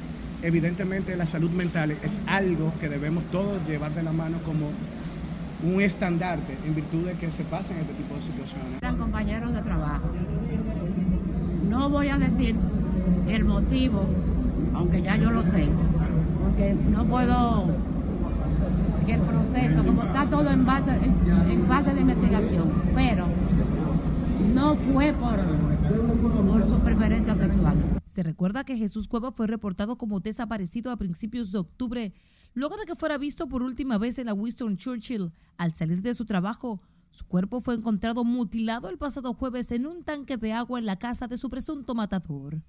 evidentemente 0.43 1.17
la 1.17 1.25
salud 1.25 1.51
mental 1.53 1.93
es 2.03 2.21
algo 2.27 2.75
que 2.81 2.91
debemos 2.91 3.25
todos 3.31 3.67
llevar 3.67 3.95
de 3.95 4.03
la 4.03 4.13
mano 4.13 4.37
como 4.45 4.69
un 5.63 5.81
estandarte 5.81 6.55
en 6.67 6.75
virtud 6.75 7.07
de 7.07 7.15
que 7.15 7.33
se 7.33 7.45
pasen 7.45 7.79
este 7.79 7.95
tipo 7.95 8.15
de 8.15 8.23
situaciones. 8.25 8.77
Eran 8.83 8.99
compañeros 8.99 9.55
de 9.55 9.63
trabajo. 9.63 10.11
No 11.67 11.89
voy 11.89 12.09
a 12.09 12.19
decir 12.19 12.57
el 13.29 13.45
motivo, 13.45 14.05
aunque 14.75 15.03
ya 15.03 15.17
yo 15.17 15.31
lo 15.31 15.43
sé, 15.45 15.69
porque 16.43 16.75
no 16.75 17.05
puedo 17.05 17.67
el 19.15 19.21
proceso, 19.23 19.85
como 19.85 20.03
está 20.03 20.29
todo 20.29 20.51
en, 20.51 20.65
base, 20.65 20.93
en, 20.93 21.65
fase 21.67 21.95
de 21.95 22.01
investigación, 22.01 22.73
pero 22.95 23.27
no 24.55 24.77
fue 24.77 25.13
por, 25.13 25.39
por 26.47 26.69
su 26.69 26.79
preferencia 26.81 27.35
sexual. 27.37 27.77
Se 28.07 28.23
recuerda 28.23 28.65
que 28.65 28.77
Jesús 28.77 29.09
Cueva 29.09 29.33
fue 29.33 29.47
reportado 29.47 29.97
como 29.97 30.21
desaparecido 30.21 30.91
a 30.91 30.97
principios 30.97 31.51
de 31.53 31.59
octubre, 31.59 32.13
luego 32.55 32.77
de 32.77 32.85
que 32.85 32.97
fuera 32.97 33.19
visto 33.19 33.49
por 33.49 33.63
última 33.63 33.99
vez 33.99 34.19
en 34.19 34.27
la 34.27 34.35
Winston 34.35 34.77
Churchill. 34.77 35.33
Al 35.57 35.75
salir 35.75 36.03
de 36.03 36.15
su 36.15 36.25
trabajo, 36.25 36.81
su 37.11 37.25
cuerpo 37.27 37.61
fue 37.61 37.75
encontrado 37.75 38.25
mutilado 38.25 38.89
el 38.89 38.99
pasado 38.99 39.35
jueves 39.35 39.71
en 39.73 39.87
un 39.87 40.05
tanque 40.05 40.37
de 40.37 40.53
agua 40.53 40.79
en 40.79 40.87
la 40.87 40.97
casa 40.97 41.27
de 41.27 41.39
su 41.39 41.51
presunto 41.51 41.95
matador 41.95 42.63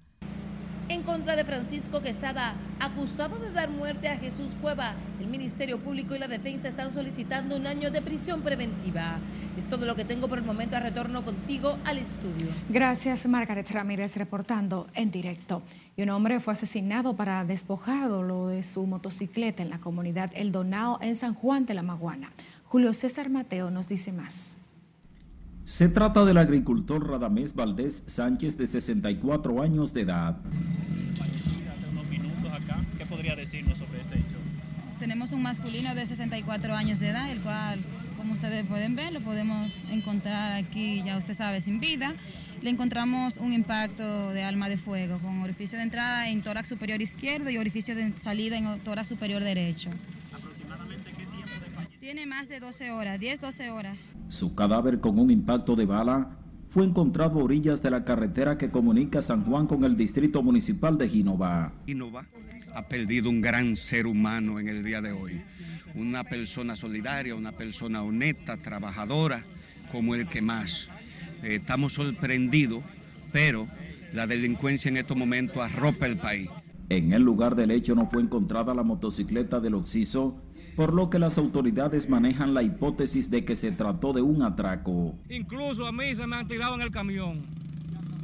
en 0.88 1.02
contra 1.02 1.36
de 1.36 1.44
Francisco 1.44 2.00
Quesada, 2.00 2.54
acusado 2.80 3.38
de 3.38 3.50
dar 3.50 3.70
muerte 3.70 4.08
a 4.08 4.16
Jesús 4.16 4.52
Cueva. 4.60 4.94
El 5.20 5.26
Ministerio 5.26 5.78
Público 5.78 6.14
y 6.14 6.18
la 6.18 6.28
Defensa 6.28 6.68
están 6.68 6.92
solicitando 6.92 7.56
un 7.56 7.66
año 7.66 7.90
de 7.90 8.02
prisión 8.02 8.42
preventiva. 8.42 9.18
Es 9.56 9.66
todo 9.66 9.86
lo 9.86 9.96
que 9.96 10.04
tengo 10.04 10.28
por 10.28 10.38
el 10.38 10.44
momento. 10.44 10.76
A 10.76 10.80
retorno 10.80 11.24
contigo 11.24 11.78
al 11.84 11.98
estudio. 11.98 12.48
Gracias, 12.68 13.26
Margaret 13.26 13.70
Ramírez, 13.70 14.16
reportando 14.16 14.86
en 14.94 15.10
directo. 15.10 15.62
Y 15.96 16.02
un 16.02 16.10
hombre 16.10 16.40
fue 16.40 16.54
asesinado 16.54 17.14
para 17.14 17.44
despojarlo 17.44 18.48
de 18.48 18.62
su 18.62 18.86
motocicleta 18.86 19.62
en 19.62 19.70
la 19.70 19.78
comunidad 19.78 20.30
El 20.34 20.52
Donao, 20.52 20.98
en 21.02 21.16
San 21.16 21.34
Juan 21.34 21.66
de 21.66 21.74
la 21.74 21.82
Maguana. 21.82 22.32
Julio 22.64 22.94
César 22.94 23.28
Mateo 23.28 23.70
nos 23.70 23.88
dice 23.88 24.12
más. 24.12 24.56
Se 25.64 25.88
trata 25.88 26.24
del 26.24 26.38
agricultor 26.38 27.08
Radamés 27.08 27.54
Valdés 27.54 28.02
Sánchez, 28.06 28.58
de 28.58 28.66
64 28.66 29.62
años 29.62 29.94
de 29.94 30.00
edad. 30.00 30.36
Hace 31.70 31.88
unos 31.90 32.06
minutos 32.08 32.52
acá, 32.52 32.84
¿qué 32.98 33.06
podría 33.06 33.36
decirnos 33.52 33.78
sobre 33.78 34.00
este 34.00 34.14
hecho? 34.16 34.36
Tenemos 34.98 35.32
un 35.32 35.42
masculino 35.42 35.94
de 35.94 36.06
64 36.06 36.74
años 36.74 37.00
de 37.00 37.08
edad, 37.08 37.30
el 37.30 37.40
cual, 37.40 37.80
como 38.16 38.32
ustedes 38.32 38.64
pueden 38.64 38.96
ver, 38.96 39.12
lo 39.12 39.20
podemos 39.20 39.70
encontrar 39.90 40.52
aquí, 40.52 41.02
ya 41.04 41.18
usted 41.18 41.34
sabe, 41.34 41.60
sin 41.60 41.78
vida. 41.78 42.14
Le 42.62 42.70
encontramos 42.70 43.36
un 43.36 43.52
impacto 43.52 44.30
de 44.30 44.42
alma 44.42 44.68
de 44.68 44.78
fuego 44.78 45.18
con 45.18 45.42
orificio 45.42 45.76
de 45.76 45.84
entrada 45.84 46.30
en 46.30 46.40
tórax 46.40 46.68
superior 46.68 47.02
izquierdo 47.02 47.50
y 47.50 47.58
orificio 47.58 47.94
de 47.94 48.12
salida 48.22 48.56
en 48.56 48.78
tórax 48.80 49.08
superior 49.08 49.42
derecho. 49.42 49.90
Tiene 52.00 52.24
más 52.26 52.48
de 52.48 52.60
12 52.60 52.90
horas, 52.90 53.20
10, 53.20 53.40
12 53.40 53.70
horas. 53.70 53.98
Su 54.28 54.54
cadáver 54.54 55.00
con 55.00 55.18
un 55.18 55.30
impacto 55.30 55.76
de 55.76 55.84
bala 55.84 56.38
fue 56.68 56.84
encontrado 56.84 57.40
a 57.40 57.44
orillas 57.44 57.82
de 57.82 57.90
la 57.90 58.04
carretera 58.04 58.56
que 58.56 58.70
comunica 58.70 59.20
San 59.20 59.44
Juan 59.44 59.66
con 59.66 59.84
el 59.84 59.96
distrito 59.96 60.42
municipal 60.42 60.96
de 60.96 61.08
Ginova. 61.08 61.72
Ginova 61.86 62.24
ha 62.74 62.82
perdido 62.82 63.30
un 63.30 63.40
gran 63.40 63.76
ser 63.76 64.06
humano 64.06 64.58
en 64.58 64.68
el 64.68 64.84
día 64.84 65.00
de 65.00 65.12
hoy. 65.12 65.42
Una 65.94 66.24
persona 66.24 66.76
solidaria, 66.76 67.34
una 67.34 67.52
persona 67.52 68.02
honesta, 68.02 68.56
trabajadora, 68.56 69.44
como 69.90 70.14
el 70.14 70.26
que 70.26 70.40
más. 70.40 70.88
Eh, 71.42 71.56
estamos 71.56 71.94
sorprendidos, 71.94 72.82
pero 73.30 73.68
la 74.12 74.26
delincuencia 74.26 74.88
en 74.88 74.96
estos 74.96 75.16
momentos 75.16 75.62
arropa 75.62 76.06
el 76.06 76.16
país. 76.16 76.48
En 76.88 77.12
el 77.12 77.22
lugar 77.22 77.56
del 77.56 77.70
hecho 77.70 77.94
no 77.94 78.06
fue 78.06 78.22
encontrada 78.22 78.74
la 78.74 78.82
motocicleta 78.82 79.60
del 79.60 79.74
Oxiso 79.74 80.42
por 80.76 80.94
lo 80.94 81.10
que 81.10 81.18
las 81.18 81.38
autoridades 81.38 82.08
manejan 82.08 82.54
la 82.54 82.62
hipótesis 82.62 83.30
de 83.30 83.44
que 83.44 83.56
se 83.56 83.72
trató 83.72 84.12
de 84.12 84.22
un 84.22 84.42
atraco. 84.42 85.14
Incluso 85.28 85.86
a 85.86 85.92
mí 85.92 86.14
se 86.14 86.26
me 86.26 86.36
han 86.36 86.48
tirado 86.48 86.74
en 86.74 86.80
el 86.80 86.90
camión, 86.90 87.44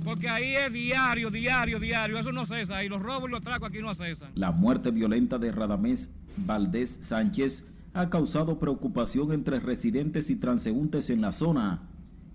porque 0.08 0.26
ahí 0.26 0.54
es 0.56 0.72
diario, 0.72 1.30
diario, 1.30 1.78
diario, 1.78 2.18
eso 2.18 2.32
no 2.32 2.46
cesa, 2.46 2.82
y 2.82 2.88
los 2.88 3.02
robos 3.02 3.28
y 3.28 3.32
los 3.32 3.42
atracos 3.42 3.68
aquí 3.68 3.82
no 3.82 3.94
cesan. 3.94 4.30
La 4.34 4.52
muerte 4.52 4.90
violenta 4.90 5.36
de 5.38 5.52
Radamés 5.52 6.10
Valdés 6.38 6.98
Sánchez 7.02 7.66
ha 7.92 8.08
causado 8.08 8.58
preocupación 8.58 9.32
entre 9.32 9.60
residentes 9.60 10.30
y 10.30 10.36
transeúntes 10.36 11.10
en 11.10 11.20
la 11.20 11.32
zona, 11.32 11.82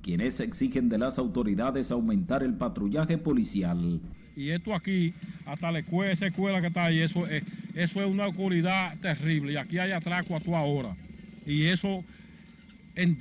quienes 0.04 0.40
exigen 0.40 0.88
de 0.88 1.00
las 1.00 1.18
autoridades 1.18 1.90
aumentar 1.90 2.44
el 2.44 2.54
patrullaje 2.54 3.18
policial. 3.18 4.02
Y 4.36 4.50
esto 4.50 4.76
aquí, 4.76 5.16
hasta 5.48 5.72
la 5.72 5.80
escuela, 5.80 6.12
esa 6.12 6.28
escuela 6.28 6.62
que 6.62 6.68
está 6.68 6.86
ahí, 6.86 7.00
eso 7.00 7.26
es, 7.26 7.44
eso 7.74 8.04
es 8.04 8.08
una 8.08 8.28
oscuridad 8.28 9.00
terrible. 9.00 9.54
Y 9.54 9.58
aquí 9.58 9.80
hay 9.80 9.94
atraco 9.94 10.36
a 10.36 10.40
tu 10.40 10.54
hora. 10.54 10.96
Y 11.46 11.66
eso, 11.66 12.04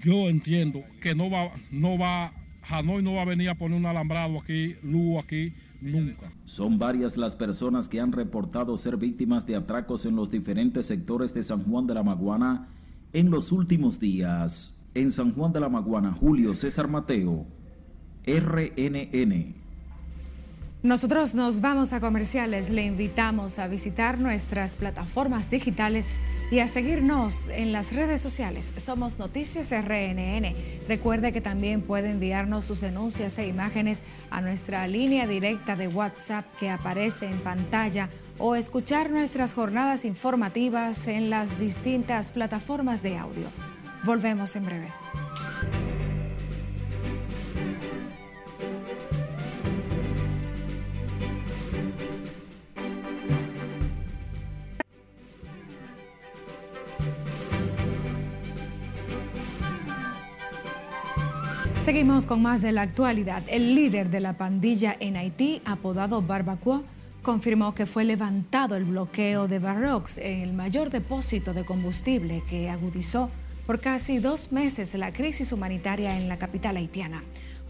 yo 0.05 0.29
entiendo 0.29 0.83
que 1.01 1.15
no 1.15 1.31
va, 1.31 1.53
no 1.71 1.97
va, 1.97 2.33
Hanoi 2.69 3.03
no 3.03 3.15
va 3.15 3.23
a 3.23 3.27
venir 3.27 3.49
a 3.49 3.55
poner 3.55 3.77
un 3.77 3.87
alambrado 3.87 4.39
aquí, 4.39 4.77
luz 4.83 5.19
aquí, 5.23 5.53
nunca. 5.81 6.33
Son 6.45 6.79
varias 6.79 7.17
las 7.17 7.37
personas 7.37 7.89
que 7.89 8.01
han 8.01 8.13
reportado 8.13 8.77
ser 8.77 8.97
víctimas 8.97 9.47
de 9.47 9.57
atracos 9.57 10.07
en 10.07 10.17
los 10.17 10.31
diferentes 10.31 10.87
sectores 10.87 11.35
de 11.35 11.43
San 11.43 11.65
Juan 11.65 11.87
de 11.87 11.95
la 11.95 12.03
Maguana 12.03 12.69
en 13.13 13.31
los 13.31 13.53
últimos 13.53 14.01
días. 14.01 14.77
En 14.95 15.11
San 15.11 15.33
Juan 15.33 15.53
de 15.53 15.61
la 15.61 15.69
Maguana, 15.69 16.13
Julio 16.13 16.55
César 16.55 16.87
Mateo, 16.87 17.47
RNN. 18.27 19.55
Nosotros 20.83 21.35
nos 21.35 21.61
vamos 21.61 21.93
a 21.93 22.01
comerciales. 22.01 22.69
Le 22.69 22.85
invitamos 22.85 23.59
a 23.59 23.69
visitar 23.69 24.19
nuestras 24.19 24.73
plataformas 24.75 25.49
digitales 25.49 26.11
y 26.53 26.61
a 26.61 26.69
seguirnos 26.69 27.49
en 27.49 27.73
las 27.73 27.95
redes 27.95 28.21
sociales. 28.21 28.75
Somos 28.77 29.19
Noticias 29.19 29.71
RNN. 29.71 30.55
Recuerde 30.87 31.33
que 31.33 31.41
también 31.41 31.81
puede 31.81 32.11
enviarnos 32.11 32.67
sus 32.67 32.83
denuncias 32.83 33.39
e 33.39 33.47
imágenes 33.47 34.03
a 34.31 34.43
nuestra 34.43 34.87
línea 34.87 35.27
directa 35.27 35.77
de 35.77 35.89
WhatsApp 35.89 36.45
que 36.61 36.69
aparece 36.69 37.25
en 37.25 37.39
pantalla 37.39 38.11
o 38.39 38.55
escuchar 38.55 39.09
nuestras 39.09 39.55
jornadas 39.55 40.05
informativas 40.05 41.09
en 41.09 41.31
las 41.31 41.59
distintas 41.59 42.33
plataformas 42.33 43.03
de 43.03 43.17
audio. 43.17 43.47
Volvemos 44.05 44.55
en 44.55 44.67
breve. 44.67 44.89
Seguimos 61.93 62.25
con 62.25 62.41
más 62.41 62.63
de 62.63 62.73
la 62.73 62.81
actualidad. 62.81 63.43
El 63.49 63.75
líder 63.75 64.09
de 64.09 64.21
la 64.21 64.39
pandilla 64.39 64.97
en 64.99 65.15
Haití, 65.15 65.61
apodado 65.67 66.23
Barbacoa, 66.23 66.81
confirmó 67.21 67.75
que 67.75 67.85
fue 67.85 68.05
levantado 68.05 68.77
el 68.77 68.85
bloqueo 68.85 69.47
de 69.47 69.59
Barrox, 69.59 70.17
el 70.17 70.55
mayor 70.55 70.89
depósito 70.89 71.53
de 71.53 71.67
combustible 71.67 72.43
que 72.49 72.71
agudizó 72.71 73.29
por 73.67 73.81
casi 73.81 74.21
dos 74.21 74.53
meses 74.53 74.95
la 74.95 75.13
crisis 75.13 75.53
humanitaria 75.53 76.19
en 76.19 76.31
la 76.31 76.39
capital 76.39 76.79
haitiana. 76.79 77.25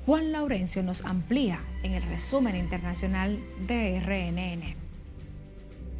Juan 0.07 0.31
Laurencio 0.31 0.85
nos 0.85 1.05
amplía 1.05 1.59
en 1.83 1.95
el 1.95 2.05
resumen 2.05 2.55
internacional 2.55 3.41
de 3.67 3.99
RNN. 3.99 4.76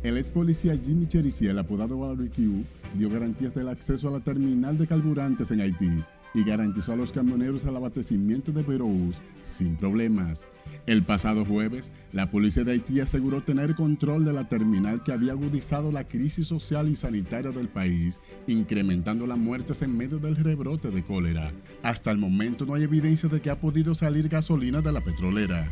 El 0.05 0.17
ex 0.17 0.31
policía 0.31 0.79
Jimmy 0.81 1.09
Chericiel, 1.09 1.59
apodado 1.59 1.99
Barbecue, 1.99 2.63
dio 2.95 3.11
garantías 3.11 3.53
del 3.53 3.69
acceso 3.69 4.07
a 4.07 4.13
la 4.13 4.21
terminal 4.21 4.79
de 4.79 4.87
carburantes 4.87 5.51
en 5.51 5.61
Haití 5.61 5.91
y 6.35 6.45
garantizó 6.45 6.93
a 6.93 6.97
los 6.97 7.13
camioneros 7.13 7.65
el 7.65 7.77
abastecimiento 7.77 8.53
de 8.53 8.63
Verous 8.63 9.17
sin 9.43 9.77
problemas. 9.77 10.45
El 10.87 11.05
pasado 11.05 11.45
jueves, 11.45 11.93
la 12.13 12.31
policía 12.31 12.65
de 12.65 12.73
Haití 12.73 13.01
aseguró 13.01 13.43
tener 13.43 13.75
control 13.77 14.25
de 14.25 14.33
la 14.33 14.49
terminal 14.49 15.03
que 15.05 15.13
había 15.13 15.33
agudizado 15.33 15.93
la 15.93 16.09
crisis 16.09 16.47
social 16.49 16.89
y 16.89 16.97
sanitaria 16.97 17.53
del 17.53 17.69
país, 17.69 18.21
incrementando 18.47 19.27
las 19.27 19.39
muertes 19.39 19.83
en 19.83 19.97
medio 19.97 20.19
del 20.19 20.37
rebrote 20.37 20.91
de 20.91 21.05
cólera. 21.05 21.53
Hasta 21.83 22.11
el 22.11 22.19
momento 22.19 22.67
no 22.67 22.75
hay 22.75 22.83
evidencia 22.83 23.29
de 23.29 23.41
que 23.41 23.51
ha 23.51 23.61
podido 23.61 23.95
salir 23.95 24.29
gasolina 24.29 24.81
de 24.81 24.93
la 24.93 25.03
petrolera. 25.03 25.71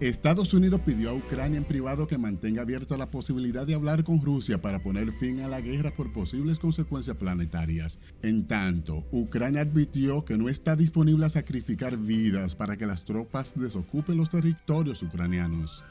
Estados 0.00 0.54
Unidos 0.54 0.80
pidió 0.86 1.10
a 1.10 1.14
Ucrania 1.14 1.58
en 1.58 1.64
privado 1.64 2.06
que 2.06 2.18
mantenga 2.18 2.62
abierta 2.62 2.96
la 2.96 3.10
posibilidad 3.10 3.66
de 3.66 3.74
hablar 3.74 4.04
con 4.04 4.22
Rusia 4.22 4.62
para 4.62 4.80
poner 4.80 5.10
fin 5.10 5.40
a 5.40 5.48
la 5.48 5.60
guerra 5.60 5.92
por 5.92 6.12
posibles 6.12 6.60
consecuencias 6.60 7.16
planetarias. 7.16 7.98
En 8.22 8.46
tanto, 8.46 9.04
Ucrania 9.10 9.62
admitió 9.62 10.24
que 10.24 10.38
no 10.38 10.48
está 10.48 10.76
disponible 10.76 11.26
a 11.26 11.30
sacrificar 11.30 11.96
vidas 11.96 12.54
para 12.54 12.76
que 12.76 12.86
las 12.86 13.04
tropas 13.04 13.54
desocupen 13.56 14.16
los 14.16 14.30
territorios 14.30 15.02
ucranianos. 15.02 15.84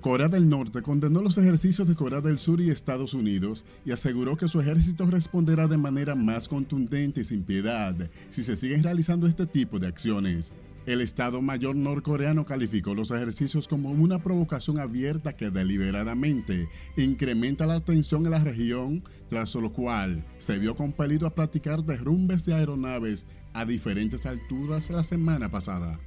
Corea 0.00 0.28
del 0.28 0.48
Norte 0.48 0.82
condenó 0.82 1.22
los 1.22 1.38
ejercicios 1.38 1.86
de 1.86 1.94
Corea 1.94 2.20
del 2.20 2.40
Sur 2.40 2.60
y 2.60 2.70
Estados 2.70 3.14
Unidos 3.14 3.64
y 3.84 3.92
aseguró 3.92 4.36
que 4.36 4.48
su 4.48 4.60
ejército 4.60 5.06
responderá 5.06 5.68
de 5.68 5.76
manera 5.76 6.16
más 6.16 6.48
contundente 6.48 7.20
y 7.20 7.24
sin 7.24 7.44
piedad 7.44 7.94
si 8.30 8.42
se 8.42 8.56
siguen 8.56 8.82
realizando 8.82 9.28
este 9.28 9.46
tipo 9.46 9.78
de 9.78 9.86
acciones. 9.86 10.52
El 10.86 11.00
Estado 11.00 11.42
Mayor 11.42 11.74
norcoreano 11.74 12.46
calificó 12.46 12.94
los 12.94 13.10
ejercicios 13.10 13.66
como 13.66 13.90
una 13.90 14.20
provocación 14.22 14.78
abierta 14.78 15.34
que 15.34 15.50
deliberadamente 15.50 16.68
incrementa 16.96 17.66
la 17.66 17.80
tensión 17.80 18.24
en 18.24 18.30
la 18.30 18.44
región, 18.44 19.02
tras 19.28 19.56
lo 19.56 19.72
cual 19.72 20.24
se 20.38 20.58
vio 20.58 20.76
compelido 20.76 21.26
a 21.26 21.34
practicar 21.34 21.82
derrumbes 21.82 22.44
de 22.46 22.54
aeronaves 22.54 23.26
a 23.52 23.64
diferentes 23.64 24.26
alturas 24.26 24.88
la 24.90 25.02
semana 25.02 25.50
pasada. 25.50 25.98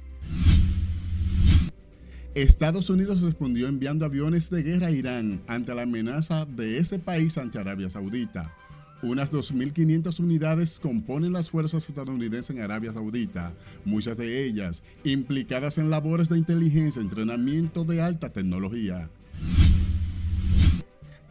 Estados 2.34 2.88
Unidos 2.88 3.20
respondió 3.20 3.68
enviando 3.68 4.06
aviones 4.06 4.48
de 4.48 4.62
guerra 4.62 4.86
a 4.86 4.92
Irán 4.92 5.42
ante 5.46 5.74
la 5.74 5.82
amenaza 5.82 6.46
de 6.46 6.78
ese 6.78 6.98
país 6.98 7.36
ante 7.36 7.58
Arabia 7.58 7.90
Saudita. 7.90 8.54
Unas 9.02 9.32
2.500 9.32 10.20
unidades 10.20 10.78
componen 10.78 11.32
las 11.32 11.48
fuerzas 11.48 11.88
estadounidenses 11.88 12.54
en 12.54 12.62
Arabia 12.62 12.92
Saudita, 12.92 13.54
muchas 13.86 14.18
de 14.18 14.44
ellas 14.44 14.82
implicadas 15.04 15.78
en 15.78 15.88
labores 15.88 16.28
de 16.28 16.36
inteligencia 16.36 17.00
entrenamiento 17.00 17.84
de 17.84 18.02
alta 18.02 18.30
tecnología. 18.30 19.08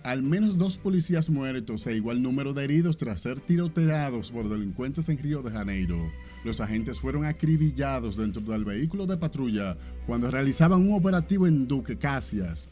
Al 0.04 0.24
menos 0.24 0.58
dos 0.58 0.78
policías 0.78 1.30
muertos 1.30 1.86
e 1.86 1.96
igual 1.96 2.24
número 2.24 2.54
de 2.54 2.64
heridos 2.64 2.98
tras 2.98 3.22
ser 3.22 3.40
tiroteados 3.40 4.32
por 4.32 4.50
delincuentes 4.50 5.08
en 5.10 5.20
Río 5.20 5.44
de 5.44 5.52
Janeiro. 5.52 6.12
Los 6.44 6.62
agentes 6.62 7.00
fueron 7.00 7.26
acribillados 7.26 8.18
dentro 8.18 8.42
del 8.42 8.66
vehículo 8.66 9.06
de 9.06 9.18
patrulla 9.18 9.78
cuando 10.08 10.32
realizaban 10.32 10.88
un 10.88 10.96
operativo 10.96 11.46
en 11.46 11.68
Duque 11.68 11.98
Casias. 12.00 12.70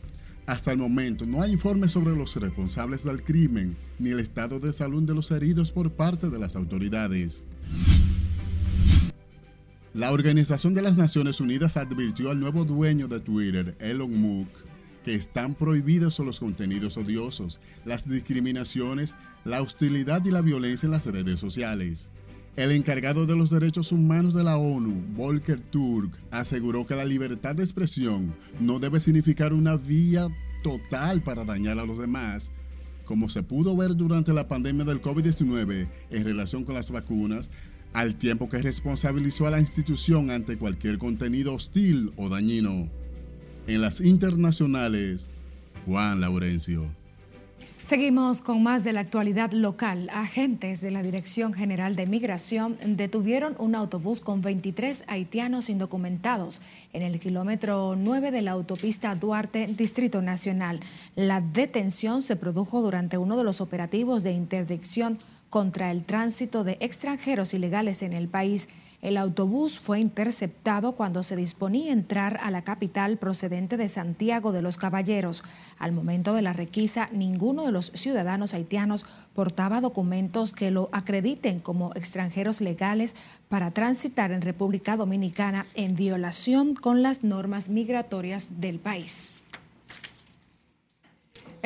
Hasta 0.47 0.71
el 0.71 0.77
momento 0.77 1.25
no 1.25 1.41
hay 1.41 1.51
informes 1.51 1.91
sobre 1.91 2.15
los 2.15 2.33
responsables 2.37 3.03
del 3.03 3.21
crimen 3.21 3.75
ni 3.99 4.11
el 4.11 4.21
estado 4.21 4.61
de 4.61 4.71
salud 4.71 5.03
de 5.03 5.13
los 5.13 5.29
heridos 5.29 5.73
por 5.73 5.91
parte 5.91 6.29
de 6.29 6.39
las 6.39 6.55
autoridades. 6.55 7.43
La 9.93 10.13
Organización 10.13 10.73
de 10.73 10.81
las 10.81 10.95
Naciones 10.95 11.41
Unidas 11.41 11.75
advirtió 11.75 12.31
al 12.31 12.39
nuevo 12.39 12.63
dueño 12.63 13.09
de 13.09 13.19
Twitter, 13.19 13.75
Elon 13.79 14.15
Musk, 14.15 14.51
que 15.03 15.15
están 15.15 15.53
prohibidos 15.53 16.17
los 16.19 16.39
contenidos 16.39 16.95
odiosos, 16.95 17.59
las 17.83 18.07
discriminaciones, 18.07 19.17
la 19.43 19.61
hostilidad 19.61 20.23
y 20.23 20.31
la 20.31 20.41
violencia 20.41 20.87
en 20.87 20.93
las 20.93 21.05
redes 21.07 21.41
sociales. 21.41 22.09
El 22.57 22.71
encargado 22.71 23.27
de 23.27 23.35
los 23.35 23.51
derechos 23.51 23.91
humanos 23.91 24.33
de 24.33 24.43
la 24.43 24.57
ONU, 24.57 24.99
Volker 25.15 25.59
Turk, 25.59 26.17
aseguró 26.31 26.87
que 26.87 26.95
la 26.95 27.05
libertad 27.05 27.53
de 27.53 27.61
expresión 27.61 28.35
no 28.59 28.79
debe 28.79 28.99
significar 28.99 29.53
una 29.53 29.75
vía 29.75 30.27
total 30.63 31.21
para 31.21 31.45
dañar 31.45 31.77
a 31.77 31.85
los 31.85 31.99
demás, 31.99 32.51
como 33.05 33.29
se 33.29 33.43
pudo 33.43 33.77
ver 33.77 33.95
durante 33.95 34.33
la 34.33 34.47
pandemia 34.47 34.85
del 34.85 35.03
COVID-19 35.03 35.87
en 36.09 36.23
relación 36.23 36.63
con 36.63 36.73
las 36.73 36.89
vacunas, 36.89 37.51
al 37.93 38.15
tiempo 38.15 38.49
que 38.49 38.59
responsabilizó 38.59 39.45
a 39.45 39.51
la 39.51 39.59
institución 39.59 40.31
ante 40.31 40.57
cualquier 40.57 40.97
contenido 40.97 41.53
hostil 41.53 42.11
o 42.17 42.27
dañino. 42.27 42.89
En 43.67 43.81
las 43.81 44.01
internacionales, 44.01 45.27
Juan 45.85 46.21
Laurencio. 46.21 46.89
Seguimos 47.87 48.41
con 48.41 48.63
más 48.63 48.83
de 48.83 48.91
la 48.91 48.99
actualidad 48.99 49.53
local. 49.53 50.09
Agentes 50.11 50.81
de 50.81 50.91
la 50.91 51.01
Dirección 51.01 51.53
General 51.53 51.95
de 51.95 52.05
Migración 52.05 52.75
detuvieron 52.85 53.55
un 53.59 53.75
autobús 53.75 54.19
con 54.19 54.41
23 54.41 55.05
haitianos 55.07 55.69
indocumentados 55.69 56.59
en 56.91 57.01
el 57.01 57.17
kilómetro 57.17 57.95
9 57.97 58.31
de 58.31 58.41
la 58.41 58.51
autopista 58.51 59.15
Duarte, 59.15 59.67
Distrito 59.67 60.21
Nacional. 60.21 60.81
La 61.15 61.39
detención 61.39 62.21
se 62.21 62.35
produjo 62.35 62.81
durante 62.81 63.17
uno 63.17 63.37
de 63.37 63.45
los 63.45 63.61
operativos 63.61 64.21
de 64.21 64.33
interdicción 64.33 65.19
contra 65.49 65.89
el 65.89 66.03
tránsito 66.03 66.65
de 66.65 66.75
extranjeros 66.81 67.53
ilegales 67.53 68.01
en 68.01 68.11
el 68.11 68.27
país 68.27 68.67
el 69.01 69.17
autobús 69.17 69.77
fue 69.77 69.99
interceptado 69.99 70.93
cuando 70.93 71.21
se 71.21 71.35
disponía 71.35 71.91
a 71.91 71.93
entrar 71.93 72.39
a 72.41 72.49
la 72.49 72.63
capital 72.63 73.17
procedente 73.17 73.77
de 73.77 73.89
Santiago 73.89 74.51
de 74.51 74.63
los 74.63 74.77
Caballeros. 74.77 75.43
Al 75.77 75.91
momento 75.91 76.33
de 76.33 76.41
la 76.41 76.53
requisa, 76.53 77.07
ninguno 77.11 77.65
de 77.65 77.71
los 77.71 77.91
ciudadanos 77.93 78.55
haitianos 78.55 79.05
portaba 79.35 79.81
documentos 79.81 80.51
que 80.51 80.71
lo 80.71 80.89
acrediten 80.91 81.59
como 81.59 81.91
extranjeros 81.93 82.59
legales 82.59 83.15
para 83.49 83.69
transitar 83.69 84.31
en 84.31 84.41
República 84.41 84.97
Dominicana 84.97 85.67
en 85.75 85.95
violación 85.95 86.73
con 86.73 87.03
las 87.03 87.23
normas 87.23 87.69
migratorias 87.69 88.59
del 88.59 88.79
país. 88.79 89.35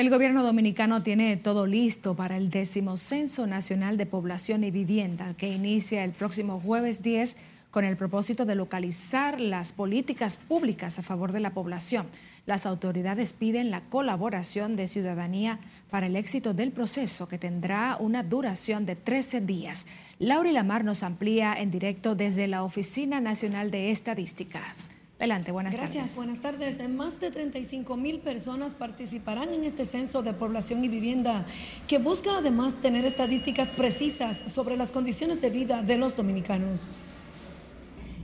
El 0.01 0.09
gobierno 0.09 0.41
dominicano 0.41 1.03
tiene 1.03 1.37
todo 1.37 1.67
listo 1.67 2.15
para 2.15 2.35
el 2.35 2.49
décimo 2.49 2.97
Censo 2.97 3.45
Nacional 3.45 3.97
de 3.97 4.07
Población 4.07 4.63
y 4.63 4.71
Vivienda 4.71 5.35
que 5.37 5.49
inicia 5.49 6.03
el 6.03 6.11
próximo 6.11 6.59
jueves 6.59 7.03
10 7.03 7.37
con 7.69 7.85
el 7.85 7.97
propósito 7.97 8.45
de 8.45 8.55
localizar 8.55 9.39
las 9.39 9.73
políticas 9.73 10.39
públicas 10.39 10.97
a 10.97 11.03
favor 11.03 11.31
de 11.31 11.39
la 11.39 11.53
población. 11.53 12.07
Las 12.47 12.65
autoridades 12.65 13.33
piden 13.33 13.69
la 13.69 13.81
colaboración 13.81 14.75
de 14.75 14.87
ciudadanía 14.87 15.59
para 15.91 16.07
el 16.07 16.15
éxito 16.15 16.55
del 16.55 16.71
proceso 16.71 17.27
que 17.27 17.37
tendrá 17.37 17.95
una 17.99 18.23
duración 18.23 18.87
de 18.87 18.95
13 18.95 19.41
días. 19.41 19.85
Laura 20.17 20.51
Lamar 20.51 20.83
nos 20.83 21.03
amplía 21.03 21.53
en 21.53 21.69
directo 21.69 22.15
desde 22.15 22.47
la 22.47 22.63
Oficina 22.63 23.21
Nacional 23.21 23.69
de 23.69 23.91
Estadísticas. 23.91 24.89
Adelante, 25.21 25.51
buenas 25.51 25.75
tardes. 25.75 25.93
Gracias, 25.93 26.15
buenas 26.15 26.41
tardes. 26.41 26.89
Más 26.89 27.19
de 27.19 27.29
35 27.29 27.95
mil 27.95 28.21
personas 28.21 28.73
participarán 28.73 29.53
en 29.53 29.65
este 29.65 29.85
censo 29.85 30.23
de 30.23 30.33
población 30.33 30.83
y 30.83 30.87
vivienda, 30.87 31.45
que 31.87 31.99
busca 31.99 32.39
además 32.39 32.73
tener 32.81 33.05
estadísticas 33.05 33.69
precisas 33.69 34.51
sobre 34.51 34.77
las 34.77 34.91
condiciones 34.91 35.39
de 35.39 35.51
vida 35.51 35.83
de 35.83 35.97
los 35.99 36.17
dominicanos. 36.17 36.95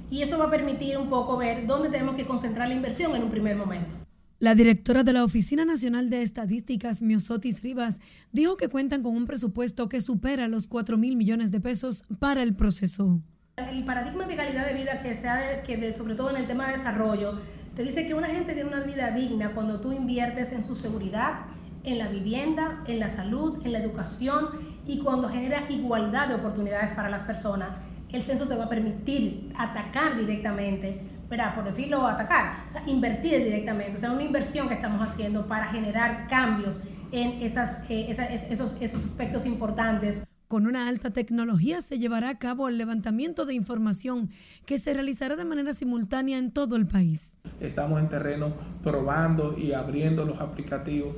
Y 0.09 0.23
eso 0.23 0.39
va 0.39 0.45
a 0.45 0.49
permitir 0.49 0.97
un 0.97 1.07
poco 1.11 1.37
ver 1.37 1.67
dónde 1.67 1.91
tenemos 1.91 2.15
que 2.15 2.25
concentrar 2.25 2.67
la 2.67 2.73
inversión 2.73 3.15
en 3.15 3.21
un 3.21 3.29
primer 3.29 3.55
momento. 3.55 3.91
La 4.39 4.55
directora 4.55 5.03
de 5.03 5.13
la 5.13 5.23
Oficina 5.23 5.65
Nacional 5.65 6.09
de 6.09 6.23
Estadísticas, 6.23 7.03
Miosotis 7.03 7.61
Rivas, 7.61 7.99
dijo 8.31 8.57
que 8.57 8.69
cuentan 8.69 9.03
con 9.03 9.15
un 9.15 9.27
presupuesto 9.27 9.87
que 9.87 10.01
supera 10.01 10.47
los 10.47 10.65
4 10.65 10.97
mil 10.97 11.15
millones 11.15 11.51
de 11.51 11.59
pesos 11.59 12.01
para 12.17 12.41
el 12.41 12.55
proceso 12.55 13.21
el 13.57 13.83
paradigma 13.85 14.25
de 14.25 14.35
calidad 14.35 14.67
de 14.67 14.73
vida 14.75 15.01
que 15.01 15.15
se 15.15 15.27
que 15.65 15.93
sobre 15.95 16.13
todo 16.13 16.29
en 16.29 16.37
el 16.37 16.47
tema 16.47 16.67
de 16.67 16.73
desarrollo, 16.73 17.41
te 17.75 17.83
dice 17.83 18.07
que 18.07 18.13
una 18.13 18.27
gente 18.27 18.53
tiene 18.53 18.69
una 18.69 18.81
vida 18.81 19.11
digna 19.11 19.51
cuando 19.53 19.79
tú 19.79 19.91
inviertes 19.91 20.51
en 20.51 20.63
su 20.63 20.75
seguridad, 20.75 21.41
en 21.83 21.97
la 21.97 22.07
vivienda, 22.07 22.83
en 22.85 22.99
la 22.99 23.09
salud, 23.09 23.65
en 23.65 23.73
la 23.73 23.79
educación 23.79 24.49
y 24.85 24.99
cuando 24.99 25.29
genera 25.29 25.69
igualdad 25.69 26.27
de 26.27 26.35
oportunidades 26.35 26.91
para 26.91 27.09
las 27.09 27.23
personas. 27.23 27.69
El 28.09 28.21
censo 28.21 28.47
te 28.47 28.55
va 28.55 28.65
a 28.65 28.69
permitir 28.69 29.51
atacar 29.57 30.17
directamente, 30.17 31.01
¿verdad? 31.27 31.55
por 31.55 31.63
decirlo, 31.63 32.05
atacar, 32.05 32.65
o 32.67 32.69
sea, 32.69 32.83
invertir 32.85 33.43
directamente, 33.43 33.97
o 33.97 33.99
sea, 33.99 34.11
una 34.11 34.23
inversión 34.23 34.67
que 34.67 34.75
estamos 34.75 35.01
haciendo 35.01 35.47
para 35.47 35.65
generar 35.67 36.27
cambios 36.27 36.83
en 37.11 37.41
eh, 37.41 37.45
esos 37.45 39.03
aspectos 39.03 39.45
importantes. 39.45 40.27
Con 40.47 40.65
una 40.65 40.87
alta 40.87 41.09
tecnología 41.09 41.81
se 41.81 41.99
llevará 41.99 42.29
a 42.29 42.39
cabo 42.39 42.69
el 42.69 42.77
levantamiento 42.77 43.45
de 43.45 43.53
información 43.53 44.29
que 44.65 44.77
se 44.77 44.93
realizará 44.93 45.35
de 45.35 45.43
manera 45.43 45.73
simultánea 45.73 46.37
en 46.37 46.51
todo 46.51 46.77
el 46.77 46.87
país. 46.87 47.33
Estamos 47.59 47.99
en 47.99 48.07
terreno 48.07 48.53
probando 48.81 49.57
y 49.57 49.73
abriendo 49.73 50.23
los 50.23 50.39
aplicativos, 50.39 51.15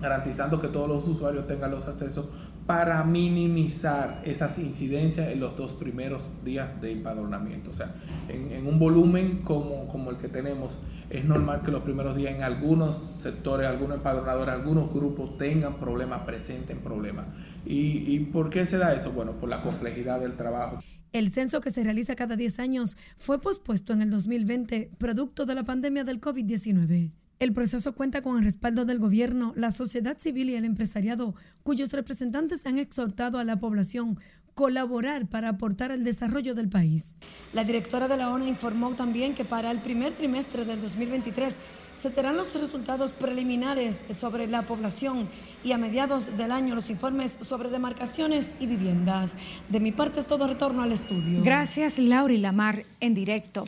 garantizando 0.00 0.60
que 0.60 0.68
todos 0.68 0.88
los 0.88 1.08
usuarios 1.08 1.48
tengan 1.48 1.72
los 1.72 1.88
accesos 1.88 2.28
para 2.70 3.02
minimizar 3.02 4.22
esas 4.24 4.56
incidencias 4.60 5.30
en 5.30 5.40
los 5.40 5.56
dos 5.56 5.74
primeros 5.74 6.30
días 6.44 6.80
de 6.80 6.92
empadronamiento. 6.92 7.72
O 7.72 7.74
sea, 7.74 7.96
en, 8.28 8.64
un 8.64 8.78
volumen 8.78 9.38
como, 9.42 9.88
como, 9.88 10.12
el 10.12 10.16
que 10.16 10.28
tenemos, 10.28 10.78
es 11.08 11.24
normal 11.24 11.62
que 11.62 11.72
los 11.72 11.82
primeros 11.82 12.14
días 12.14 12.32
en 12.32 12.44
algunos 12.44 12.94
sectores, 12.94 13.66
algunos 13.66 13.96
empadronadores, 13.96 14.54
algunos 14.54 14.92
grupos 14.92 15.36
tengan 15.36 15.80
problemas, 15.80 16.20
presenten 16.20 16.78
problemas. 16.78 17.26
¿Y, 17.66 18.14
¿Y 18.14 18.20
por 18.20 18.50
qué 18.50 18.64
se 18.64 18.78
da 18.78 18.94
eso? 18.94 19.12
Bueno, 19.12 19.32
por 19.38 19.48
la 19.48 19.62
complejidad 19.62 20.20
del 20.20 20.36
trabajo. 20.36 20.80
El 21.12 21.32
censo 21.32 21.60
que 21.60 21.70
se 21.70 21.82
realiza 21.82 22.14
cada 22.14 22.36
10 22.36 22.60
años 22.60 22.96
fue 23.18 23.40
pospuesto 23.40 23.92
en 23.92 24.02
el 24.02 24.10
2020, 24.10 24.90
producto 24.96 25.44
de 25.44 25.56
la 25.56 25.64
pandemia 25.64 26.04
del 26.04 26.20
COVID-19. 26.20 27.10
El 27.40 27.54
proceso 27.54 27.94
cuenta 27.94 28.20
con 28.20 28.36
el 28.36 28.44
respaldo 28.44 28.84
del 28.84 28.98
gobierno, 28.98 29.54
la 29.56 29.70
sociedad 29.70 30.18
civil 30.18 30.50
y 30.50 30.56
el 30.56 30.66
empresariado, 30.66 31.34
cuyos 31.62 31.90
representantes 31.90 32.66
han 32.66 32.78
exhortado 32.78 33.38
a 33.38 33.44
la 33.44 33.58
población 33.58 34.18
colaborar 34.60 35.26
para 35.26 35.48
aportar 35.48 35.90
al 35.90 36.04
desarrollo 36.04 36.54
del 36.54 36.68
país. 36.68 37.14
La 37.54 37.64
directora 37.64 38.08
de 38.08 38.18
la 38.18 38.28
ONU 38.28 38.46
informó 38.46 38.90
también 38.90 39.34
que 39.34 39.46
para 39.46 39.70
el 39.70 39.78
primer 39.78 40.12
trimestre 40.12 40.66
del 40.66 40.82
2023 40.82 41.56
se 41.94 42.10
tendrán 42.10 42.36
los 42.36 42.52
resultados 42.52 43.12
preliminares 43.12 44.04
sobre 44.14 44.46
la 44.48 44.60
población 44.60 45.30
y 45.64 45.72
a 45.72 45.78
mediados 45.78 46.36
del 46.36 46.52
año 46.52 46.74
los 46.74 46.90
informes 46.90 47.38
sobre 47.40 47.70
demarcaciones 47.70 48.52
y 48.60 48.66
viviendas. 48.66 49.34
De 49.70 49.80
mi 49.80 49.92
parte 49.92 50.20
es 50.20 50.26
todo 50.26 50.46
retorno 50.46 50.82
al 50.82 50.92
estudio. 50.92 51.42
Gracias, 51.42 51.98
Laura 51.98 52.34
y 52.34 52.36
Lamar, 52.36 52.84
en 53.00 53.14
directo. 53.14 53.64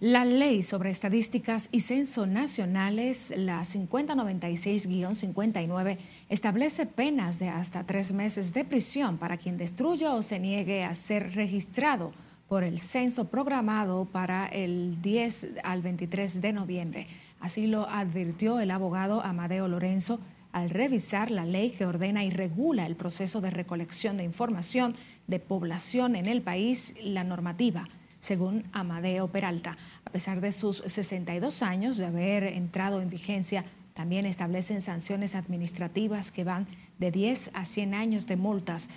La 0.00 0.24
ley 0.26 0.62
sobre 0.62 0.90
estadísticas 0.90 1.70
y 1.72 1.80
censo 1.80 2.26
nacionales, 2.26 3.32
la 3.36 3.62
5096-59, 3.62 5.96
establece 6.34 6.84
penas 6.84 7.38
de 7.38 7.48
hasta 7.48 7.84
tres 7.84 8.12
meses 8.12 8.52
de 8.52 8.64
prisión 8.64 9.18
para 9.18 9.36
quien 9.36 9.56
destruya 9.56 10.14
o 10.14 10.22
se 10.22 10.40
niegue 10.40 10.82
a 10.82 10.92
ser 10.94 11.32
registrado 11.34 12.12
por 12.48 12.64
el 12.64 12.80
censo 12.80 13.28
programado 13.28 14.04
para 14.06 14.46
el 14.46 15.00
10 15.00 15.60
al 15.62 15.80
23 15.80 16.40
de 16.40 16.52
noviembre. 16.52 17.06
Así 17.38 17.68
lo 17.68 17.88
advirtió 17.88 18.58
el 18.58 18.72
abogado 18.72 19.22
Amadeo 19.22 19.68
Lorenzo 19.68 20.18
al 20.50 20.70
revisar 20.70 21.30
la 21.30 21.44
ley 21.44 21.70
que 21.70 21.86
ordena 21.86 22.24
y 22.24 22.30
regula 22.30 22.86
el 22.86 22.96
proceso 22.96 23.40
de 23.40 23.50
recolección 23.50 24.16
de 24.16 24.24
información 24.24 24.96
de 25.28 25.38
población 25.38 26.16
en 26.16 26.26
el 26.26 26.42
país, 26.42 26.96
la 27.00 27.22
normativa, 27.22 27.88
según 28.18 28.64
Amadeo 28.72 29.28
Peralta. 29.28 29.78
A 30.04 30.10
pesar 30.10 30.40
de 30.40 30.50
sus 30.50 30.78
62 30.78 31.62
años 31.62 31.96
de 31.96 32.06
haber 32.06 32.42
entrado 32.44 33.00
en 33.00 33.08
vigencia, 33.08 33.64
también 33.94 34.26
establecen 34.26 34.80
sanciones 34.80 35.36
administrativas 35.36 36.32
que 36.32 36.42
van 36.42 36.66
de 36.98 37.12
10 37.12 37.52
a 37.54 37.64
100 37.64 37.94
años 37.94 38.26
de 38.26 38.34
multas, 38.36 38.88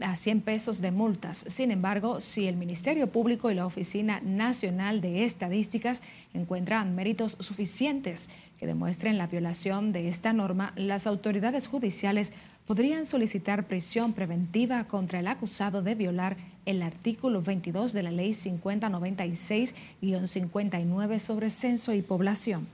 a 0.00 0.16
100 0.16 0.40
pesos 0.40 0.80
de 0.80 0.90
multas. 0.90 1.44
Sin 1.46 1.70
embargo, 1.70 2.22
si 2.22 2.46
el 2.46 2.56
Ministerio 2.56 3.06
Público 3.06 3.50
y 3.50 3.54
la 3.54 3.66
Oficina 3.66 4.22
Nacional 4.24 5.02
de 5.02 5.24
Estadísticas 5.24 6.00
encuentran 6.32 6.94
méritos 6.94 7.36
suficientes 7.38 8.30
que 8.58 8.66
demuestren 8.66 9.18
la 9.18 9.26
violación 9.26 9.92
de 9.92 10.08
esta 10.08 10.32
norma, 10.32 10.72
las 10.74 11.06
autoridades 11.06 11.68
judiciales 11.68 12.32
podrían 12.66 13.04
solicitar 13.04 13.66
prisión 13.66 14.14
preventiva 14.14 14.84
contra 14.84 15.20
el 15.20 15.28
acusado 15.28 15.82
de 15.82 15.94
violar 15.94 16.38
el 16.64 16.80
artículo 16.82 17.42
22 17.42 17.92
de 17.92 18.02
la 18.02 18.10
Ley 18.10 18.30
5096-59 18.30 21.18
sobre 21.18 21.50
censo 21.50 21.92
y 21.92 22.00
población. 22.00 22.66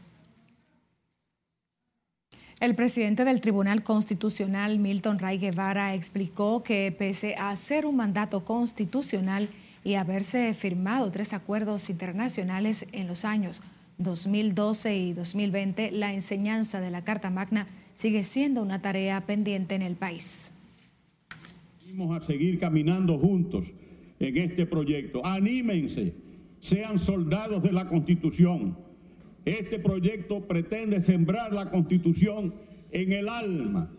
El 2.62 2.76
presidente 2.76 3.24
del 3.24 3.40
Tribunal 3.40 3.82
Constitucional, 3.82 4.78
Milton 4.78 5.18
Ray 5.18 5.36
Guevara, 5.36 5.96
explicó 5.96 6.62
que 6.62 6.94
pese 6.96 7.34
a 7.34 7.56
ser 7.56 7.86
un 7.86 7.96
mandato 7.96 8.44
constitucional 8.44 9.48
y 9.82 9.94
haberse 9.94 10.54
firmado 10.54 11.10
tres 11.10 11.32
acuerdos 11.32 11.90
internacionales 11.90 12.86
en 12.92 13.08
los 13.08 13.24
años 13.24 13.62
2012 13.98 14.96
y 14.96 15.12
2020, 15.12 15.90
la 15.90 16.14
enseñanza 16.14 16.80
de 16.80 16.92
la 16.92 17.02
Carta 17.02 17.30
Magna 17.30 17.66
sigue 17.94 18.22
siendo 18.22 18.62
una 18.62 18.80
tarea 18.80 19.26
pendiente 19.26 19.74
en 19.74 19.82
el 19.82 19.96
país. 19.96 20.52
Vamos 21.88 22.16
a 22.16 22.24
seguir 22.24 22.60
caminando 22.60 23.18
juntos 23.18 23.72
en 24.20 24.36
este 24.36 24.66
proyecto. 24.66 25.26
Anímense, 25.26 26.14
sean 26.60 27.00
soldados 27.00 27.60
de 27.60 27.72
la 27.72 27.88
Constitución. 27.88 28.91
Este 29.44 29.78
proyecto 29.78 30.46
pretende 30.46 31.02
sembrar 31.02 31.52
la 31.52 31.70
Constitución 31.70 32.54
en 32.92 33.12
el 33.12 33.28
alma 33.28 33.90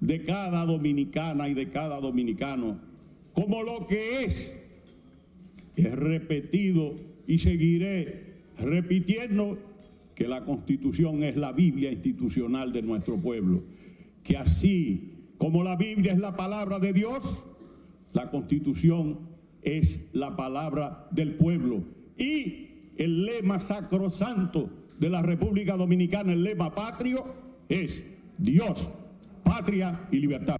de 0.00 0.22
cada 0.22 0.64
dominicana 0.66 1.48
y 1.48 1.54
de 1.54 1.70
cada 1.70 2.00
dominicano, 2.00 2.78
como 3.32 3.62
lo 3.62 3.86
que 3.86 4.24
es. 4.24 4.54
He 5.76 5.88
repetido 5.88 6.94
y 7.26 7.38
seguiré 7.38 8.34
repitiendo 8.58 9.58
que 10.14 10.28
la 10.28 10.44
constitución 10.44 11.24
es 11.24 11.36
la 11.36 11.52
Biblia 11.52 11.90
institucional 11.90 12.72
de 12.72 12.82
nuestro 12.82 13.20
pueblo, 13.20 13.64
que 14.22 14.36
así 14.36 15.14
como 15.38 15.64
la 15.64 15.74
Biblia 15.74 16.12
es 16.12 16.20
la 16.20 16.36
palabra 16.36 16.78
de 16.78 16.92
Dios, 16.92 17.44
la 18.12 18.30
constitución 18.30 19.18
es 19.62 19.98
la 20.12 20.36
palabra 20.36 21.08
del 21.10 21.34
pueblo. 21.34 21.82
Y 22.16 22.68
el 22.96 23.24
lema 23.24 23.60
sacrosanto 23.60 24.70
de 24.98 25.10
la 25.10 25.22
República 25.22 25.76
Dominicana, 25.76 26.32
el 26.32 26.42
lema 26.42 26.74
patrio, 26.74 27.24
es 27.68 28.02
Dios, 28.38 28.88
patria 29.42 30.08
y 30.10 30.18
libertad. 30.18 30.56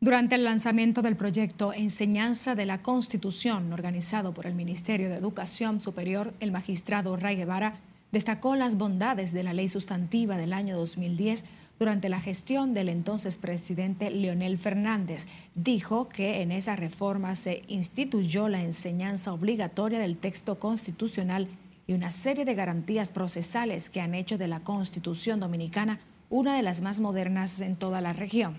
Durante 0.00 0.34
el 0.34 0.44
lanzamiento 0.44 1.00
del 1.00 1.16
proyecto 1.16 1.72
Enseñanza 1.72 2.54
de 2.54 2.66
la 2.66 2.82
Constitución, 2.82 3.72
organizado 3.72 4.34
por 4.34 4.46
el 4.46 4.54
Ministerio 4.54 5.08
de 5.08 5.16
Educación 5.16 5.80
Superior, 5.80 6.34
el 6.40 6.52
magistrado 6.52 7.16
Ray 7.16 7.36
Guevara 7.36 7.80
destacó 8.12 8.54
las 8.54 8.76
bondades 8.76 9.32
de 9.32 9.42
la 9.42 9.54
ley 9.54 9.68
sustantiva 9.68 10.36
del 10.36 10.52
año 10.52 10.76
2010 10.76 11.44
durante 11.78 12.08
la 12.08 12.20
gestión 12.20 12.74
del 12.74 12.88
entonces 12.88 13.38
presidente 13.38 14.10
Leonel 14.10 14.58
Fernández. 14.58 15.26
Dijo 15.54 16.08
que 16.08 16.42
en 16.42 16.52
esa 16.52 16.76
reforma 16.76 17.34
se 17.34 17.62
instituyó 17.66 18.48
la 18.48 18.62
enseñanza 18.62 19.32
obligatoria 19.32 19.98
del 19.98 20.16
texto 20.16 20.58
constitucional 20.58 21.48
y 21.86 21.92
una 21.92 22.10
serie 22.10 22.44
de 22.44 22.54
garantías 22.54 23.12
procesales 23.12 23.90
que 23.90 24.00
han 24.00 24.14
hecho 24.14 24.38
de 24.38 24.48
la 24.48 24.60
Constitución 24.60 25.40
dominicana 25.40 26.00
una 26.30 26.56
de 26.56 26.62
las 26.62 26.80
más 26.80 27.00
modernas 27.00 27.60
en 27.60 27.76
toda 27.76 28.00
la 28.00 28.12
región. 28.12 28.58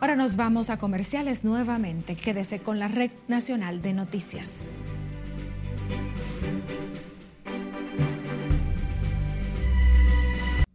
Ahora 0.00 0.16
nos 0.16 0.36
vamos 0.36 0.68
a 0.68 0.76
comerciales 0.76 1.44
nuevamente. 1.44 2.16
Quédese 2.16 2.58
con 2.58 2.78
la 2.78 2.88
Red 2.88 3.12
Nacional 3.28 3.80
de 3.80 3.94
Noticias. 3.94 4.68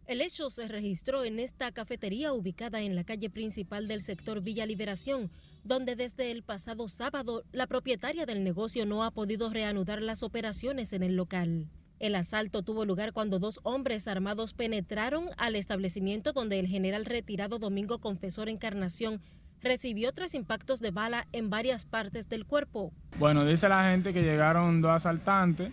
El 0.06 0.20
hecho 0.20 0.50
se 0.50 0.68
registró 0.68 1.24
en 1.24 1.38
esta 1.38 1.72
cafetería 1.72 2.32
ubicada 2.32 2.82
en 2.82 2.96
la 2.96 3.04
calle 3.04 3.30
principal 3.30 3.88
del 3.88 4.02
sector 4.02 4.42
Villa 4.42 4.66
Liberación, 4.66 5.30
donde 5.64 5.96
desde 5.96 6.30
el 6.30 6.42
pasado 6.42 6.88
sábado 6.88 7.44
la 7.52 7.66
propietaria 7.66 8.26
del 8.26 8.44
negocio 8.44 8.86
no 8.86 9.04
ha 9.04 9.10
podido 9.10 9.50
reanudar 9.50 10.02
las 10.02 10.22
operaciones 10.22 10.92
en 10.92 11.02
el 11.02 11.16
local. 11.16 11.68
El 11.98 12.16
asalto 12.16 12.62
tuvo 12.62 12.84
lugar 12.84 13.12
cuando 13.12 13.38
dos 13.38 13.60
hombres 13.62 14.08
armados 14.08 14.54
penetraron 14.54 15.26
al 15.38 15.54
establecimiento 15.54 16.32
donde 16.32 16.58
el 16.58 16.66
general 16.66 17.04
retirado 17.04 17.60
Domingo 17.60 18.00
Confesor 18.00 18.48
Encarnación 18.48 19.20
recibió 19.62 20.12
tres 20.12 20.34
impactos 20.34 20.80
de 20.80 20.90
bala 20.90 21.28
en 21.32 21.48
varias 21.48 21.84
partes 21.84 22.28
del 22.28 22.44
cuerpo. 22.44 22.92
Bueno, 23.18 23.44
dice 23.44 23.68
la 23.68 23.90
gente 23.90 24.12
que 24.12 24.22
llegaron 24.22 24.80
dos 24.80 24.90
asaltantes 24.90 25.70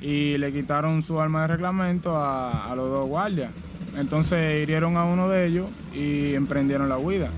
y 0.00 0.38
le 0.38 0.52
quitaron 0.52 1.02
su 1.02 1.20
arma 1.20 1.42
de 1.42 1.48
reglamento 1.48 2.16
a, 2.16 2.72
los 2.74 2.88
dos 2.88 3.08
guardias. 3.08 3.52
Entonces 3.96 4.62
hirieron 4.62 4.96
a 4.96 5.04
uno 5.04 5.28
de 5.28 5.46
ellos 5.46 5.68
y 5.94 6.34
emprendieron 6.34 6.88
la 6.88 6.98
huida. 6.98 7.30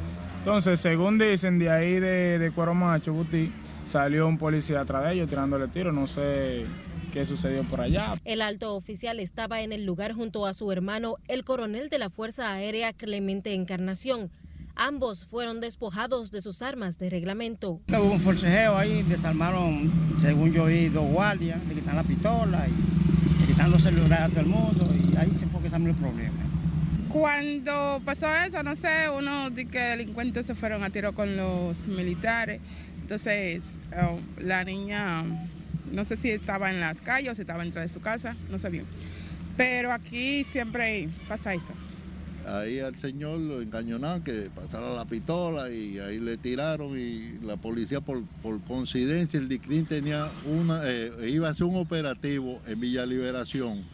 Entonces, 0.42 0.80
según 0.80 1.18
dicen, 1.18 1.60
de 1.60 1.70
ahí 1.70 2.00
de, 2.00 2.36
de 2.40 2.50
Cuero 2.50 2.74
Macho, 2.74 3.12
Butí, 3.12 3.52
salió 3.86 4.26
un 4.26 4.38
policía 4.38 4.80
atrás 4.80 5.04
de 5.04 5.12
ellos 5.14 5.28
tirándole 5.28 5.68
tiro. 5.68 5.92
No 5.92 6.08
sé 6.08 6.64
qué 7.12 7.24
sucedió 7.24 7.62
por 7.62 7.80
allá. 7.80 8.16
El 8.24 8.42
alto 8.42 8.74
oficial 8.74 9.20
estaba 9.20 9.60
en 9.60 9.70
el 9.70 9.86
lugar 9.86 10.14
junto 10.14 10.44
a 10.44 10.52
su 10.52 10.72
hermano, 10.72 11.14
el 11.28 11.44
coronel 11.44 11.90
de 11.90 12.00
la 12.00 12.10
Fuerza 12.10 12.50
Aérea 12.50 12.92
Clemente 12.92 13.54
Encarnación. 13.54 14.32
Ambos 14.74 15.26
fueron 15.26 15.60
despojados 15.60 16.32
de 16.32 16.40
sus 16.40 16.60
armas 16.60 16.98
de 16.98 17.08
reglamento. 17.08 17.80
Hubo 17.88 18.10
un 18.10 18.20
forcejeo 18.20 18.76
ahí, 18.76 19.04
desarmaron, 19.04 19.92
según 20.18 20.52
yo 20.52 20.64
vi, 20.64 20.88
dos 20.88 21.08
guardias, 21.08 21.64
le 21.68 21.74
quitan 21.74 21.94
la 21.94 22.02
pistola 22.02 22.66
y 22.66 23.40
le 23.42 23.46
quitan 23.46 23.70
los 23.70 23.80
celulares 23.80 24.26
a 24.26 24.28
todo 24.28 24.40
el 24.40 24.46
mundo 24.46 24.88
y 24.92 25.16
ahí 25.16 25.30
se 25.30 25.46
fue 25.46 25.60
que 25.60 25.68
salió 25.68 25.90
el 25.90 25.94
problema. 25.94 26.51
Cuando 27.12 28.00
pasó 28.04 28.26
eso, 28.46 28.62
no 28.62 28.74
sé, 28.74 29.10
uno 29.16 29.50
de 29.50 29.66
que 29.66 29.78
delincuentes 29.78 30.46
se 30.46 30.54
fueron 30.54 30.82
a 30.82 30.90
tiro 30.90 31.14
con 31.14 31.36
los 31.36 31.86
militares. 31.86 32.60
Entonces, 33.02 33.62
oh, 34.02 34.18
la 34.40 34.64
niña, 34.64 35.24
no 35.90 36.04
sé 36.04 36.16
si 36.16 36.30
estaba 36.30 36.70
en 36.70 36.80
las 36.80 37.02
calles 37.02 37.32
o 37.32 37.34
si 37.34 37.42
estaba 37.42 37.62
dentro 37.62 37.82
de 37.82 37.88
su 37.88 38.00
casa, 38.00 38.34
no 38.50 38.58
sé 38.58 38.70
bien. 38.70 38.86
Pero 39.56 39.92
aquí 39.92 40.44
siempre 40.44 41.08
pasa 41.28 41.52
eso 41.52 41.74
ahí 42.46 42.80
al 42.80 42.96
señor 42.96 43.38
lo 43.40 43.62
engañonaron 43.62 44.22
que 44.22 44.50
pasara 44.54 44.92
la 44.94 45.04
pistola 45.04 45.70
y 45.70 45.98
ahí 45.98 46.18
le 46.18 46.36
tiraron 46.36 46.98
y 46.98 47.38
la 47.44 47.56
policía 47.56 48.00
por, 48.00 48.24
coincidencia 48.66 49.38
el 49.38 49.48
DICRIN 49.48 49.86
tenía 49.86 50.30
una, 50.46 50.82
eh, 50.84 51.30
iba 51.30 51.48
a 51.48 51.50
hacer 51.50 51.66
un 51.66 51.76
operativo 51.76 52.60
en 52.66 52.80
Villa 52.80 53.06
Liberación 53.06 53.84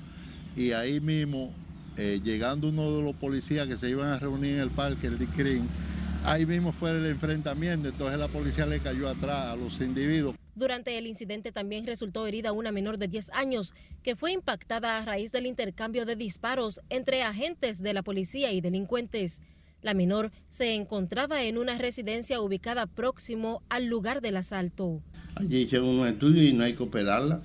y 0.56 0.72
ahí 0.72 1.00
mismo 1.00 1.52
eh, 1.98 2.20
llegando 2.22 2.68
uno 2.68 2.96
de 2.96 3.02
los 3.02 3.16
policías 3.16 3.66
que 3.66 3.76
se 3.76 3.90
iban 3.90 4.08
a 4.08 4.18
reunir 4.20 4.54
en 4.54 4.60
el 4.60 4.70
parque, 4.70 5.08
el 5.08 5.18
DICRIN, 5.18 5.68
ahí 6.24 6.46
mismo 6.46 6.72
fue 6.72 6.92
el 6.92 7.04
enfrentamiento, 7.06 7.88
entonces 7.88 8.16
la 8.18 8.28
policía 8.28 8.66
le 8.66 8.78
cayó 8.78 9.08
atrás 9.08 9.46
a 9.46 9.56
los 9.56 9.80
individuos. 9.80 10.36
Durante 10.54 10.96
el 10.96 11.08
incidente 11.08 11.50
también 11.50 11.86
resultó 11.86 12.26
herida 12.26 12.52
una 12.52 12.70
menor 12.70 12.98
de 12.98 13.08
10 13.08 13.30
años 13.30 13.74
que 14.04 14.14
fue 14.14 14.32
impactada 14.32 14.98
a 14.98 15.04
raíz 15.04 15.32
del 15.32 15.46
intercambio 15.46 16.06
de 16.06 16.14
disparos 16.14 16.80
entre 16.88 17.22
agentes 17.22 17.82
de 17.82 17.94
la 17.94 18.02
policía 18.02 18.52
y 18.52 18.60
delincuentes. 18.60 19.40
La 19.82 19.94
menor 19.94 20.30
se 20.48 20.74
encontraba 20.74 21.42
en 21.42 21.58
una 21.58 21.78
residencia 21.78 22.40
ubicada 22.40 22.86
próximo 22.86 23.62
al 23.68 23.86
lugar 23.86 24.20
del 24.20 24.36
asalto. 24.36 25.02
Allí 25.34 25.62
hicieron 25.62 25.88
un 25.88 26.06
estudio 26.06 26.44
y 26.44 26.52
no 26.52 26.62
hay 26.62 26.74
que 26.74 26.82
operarla 26.84 27.40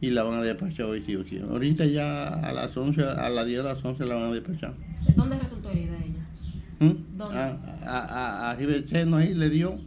y 0.00 0.10
la 0.10 0.22
van 0.22 0.34
a 0.34 0.42
despachar 0.42 0.86
hoy 0.86 1.02
sí 1.06 1.40
Ahorita 1.40 1.86
ya 1.86 2.28
a 2.28 2.52
las 2.52 2.76
11, 2.76 3.02
a 3.02 3.28
las 3.30 3.46
10 3.46 3.58
de 3.58 3.64
las 3.64 3.84
11 3.84 4.04
la 4.04 4.14
van 4.14 4.24
a 4.24 4.32
despachar. 4.32 4.74
¿Dónde 5.14 5.38
resultó 5.38 5.70
herida 5.70 5.96
ella? 5.96 6.26
¿Mm? 6.80 7.16
¿Dónde? 7.16 7.38
A, 7.38 8.50
a, 8.50 8.56
del 8.56 8.88
seno 8.88 9.16
ahí 9.16 9.34
le 9.34 9.48
dio 9.48 9.78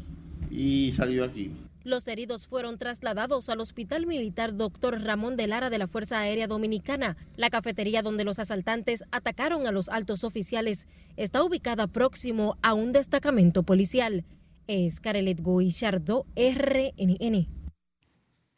y 0.50 0.94
salió 0.96 1.24
aquí. 1.24 1.52
Los 1.84 2.08
heridos 2.08 2.46
fueron 2.46 2.78
trasladados 2.78 3.50
al 3.50 3.62
Hospital 3.62 4.06
Militar 4.06 4.56
Dr. 4.56 5.02
Ramón 5.02 5.38
de 5.38 5.48
Lara 5.48 5.70
de 5.70 5.78
la 5.78 5.88
Fuerza 5.88 6.20
Aérea 6.20 6.48
Dominicana. 6.48 7.16
La 7.38 7.50
cafetería 7.50 8.02
donde 8.02 8.26
los 8.26 8.38
asaltantes 8.38 9.04
atacaron 9.12 9.66
a 9.66 9.72
los 9.72 9.90
altos 9.90 10.24
oficiales 10.24 10.88
está 11.16 11.42
ubicada 11.44 11.88
próximo 11.88 12.58
a 12.62 12.74
un 12.74 12.92
destacamento 12.92 13.64
policial. 13.64 14.26
es 14.68 15.00
Carelet 15.00 15.42
Guillardo, 15.42 16.26
RNN. 16.36 17.59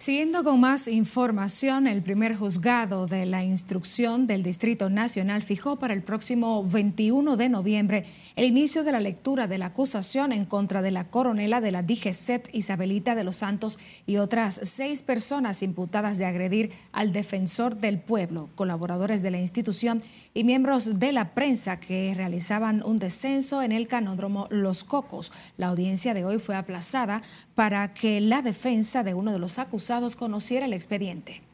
Siguiendo 0.02 0.44
con 0.44 0.60
más 0.60 0.88
información, 0.88 1.86
el 1.86 2.02
primer 2.02 2.36
juzgado 2.36 3.06
de 3.06 3.28
la 3.28 3.44
instrucción 3.44 4.26
del 4.26 4.42
Distrito 4.42 4.90
Nacional 4.90 5.44
fijó 5.44 5.76
para 5.76 5.94
el 5.94 6.02
próximo 6.02 6.64
21 6.68 7.38
de 7.38 7.50
noviembre 7.50 8.06
el 8.36 8.46
inicio 8.46 8.84
de 8.84 8.92
la 8.92 9.00
lectura 9.00 9.48
de 9.48 9.58
la 9.58 9.68
acusación 9.68 10.32
en 10.32 10.46
contra 10.46 10.82
de 10.82 10.92
la 10.92 11.10
coronela 11.10 11.62
de 11.62 11.72
la 11.72 11.84
DGCET 11.84 12.50
Isabelita 12.54 13.16
de 13.16 13.24
los 13.24 13.38
Santos 13.38 13.80
y 14.06 14.18
otras 14.18 14.60
seis 14.64 15.04
personas 15.04 15.62
imputadas 15.64 16.18
de 16.18 16.26
agredir 16.26 16.72
al 16.92 17.12
defensor 17.12 17.78
del 17.78 18.00
pueblo, 18.00 18.50
colaboradores 18.56 19.22
de 19.22 19.32
la 19.32 19.40
institución 19.40 20.02
y 20.34 20.44
miembros 20.44 21.00
de 21.00 21.12
la 21.12 21.34
prensa 21.34 21.80
que 21.80 22.14
realizaban 22.16 22.84
un 22.86 23.00
descenso 23.00 23.62
en 23.62 23.72
el 23.72 23.88
canódromo 23.88 24.48
Los 24.50 24.84
Cocos. 24.84 25.32
La 25.58 25.68
audiencia 25.68 26.14
de 26.14 26.24
hoy 26.24 26.40
fue 26.40 26.56
aplazada 26.56 27.22
para 27.56 27.94
que 27.94 28.22
la 28.22 28.42
defensa 28.42 29.04
de 29.04 29.14
uno 29.14 29.34
de 29.34 29.40
los 29.40 29.60
acusados 29.60 30.16
conociera 30.16 30.66
el 30.66 30.74
expediente. 30.74 31.51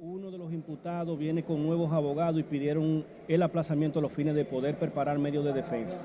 Uno 0.00 0.32
de 0.32 0.38
los 0.38 0.52
imputados 0.52 1.16
viene 1.16 1.44
con 1.44 1.62
nuevos 1.62 1.92
abogados 1.92 2.40
y 2.40 2.42
pidieron 2.42 3.04
el 3.28 3.40
aplazamiento 3.40 4.00
a 4.00 4.02
los 4.02 4.10
fines 4.12 4.34
de 4.34 4.44
poder 4.44 4.76
preparar 4.76 5.20
medios 5.20 5.44
de 5.44 5.52
defensa. 5.52 6.00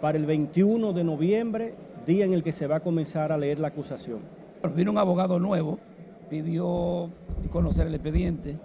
Para 0.00 0.16
el 0.16 0.24
21 0.24 0.94
de 0.94 1.04
noviembre, 1.04 1.74
día 2.06 2.24
en 2.24 2.32
el 2.32 2.42
que 2.42 2.52
se 2.52 2.66
va 2.66 2.76
a 2.76 2.80
comenzar 2.80 3.30
a 3.30 3.36
leer 3.36 3.58
la 3.58 3.68
acusación. 3.68 4.20
Vino 4.74 4.90
un 4.90 4.96
abogado 4.96 5.38
nuevo, 5.38 5.78
pidió 6.30 7.10
conocer 7.50 7.88
el 7.88 7.94
expediente 7.94 8.58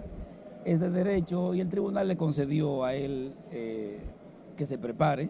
es 0.64 0.80
de 0.80 0.90
derecho 0.90 1.54
y 1.54 1.60
el 1.60 1.68
tribunal 1.68 2.08
le 2.08 2.16
concedió 2.16 2.82
a 2.82 2.94
él 2.94 3.34
eh, 3.52 4.00
que 4.56 4.64
se 4.64 4.78
prepare 4.78 5.28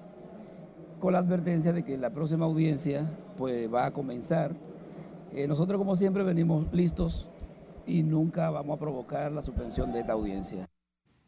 con 1.01 1.12
la 1.12 1.19
advertencia 1.19 1.73
de 1.73 1.83
que 1.83 1.99
la 1.99 2.11
próxima 2.11 2.47
audiencia 2.47 3.11
pues 3.37 3.73
va 3.73 3.87
a 3.87 3.93
comenzar. 3.93 4.55
Eh, 5.35 5.49
nosotros 5.49 5.79
como 5.79 5.97
siempre 5.97 6.23
venimos 6.23 6.73
listos 6.73 7.29
y 7.87 8.03
nunca 8.03 8.51
vamos 8.51 8.77
a 8.77 8.81
provocar 8.81 9.33
la 9.33 9.42
suspensión 9.42 9.92
de 9.92 10.01
esta 10.01 10.12
audiencia. 10.12 10.66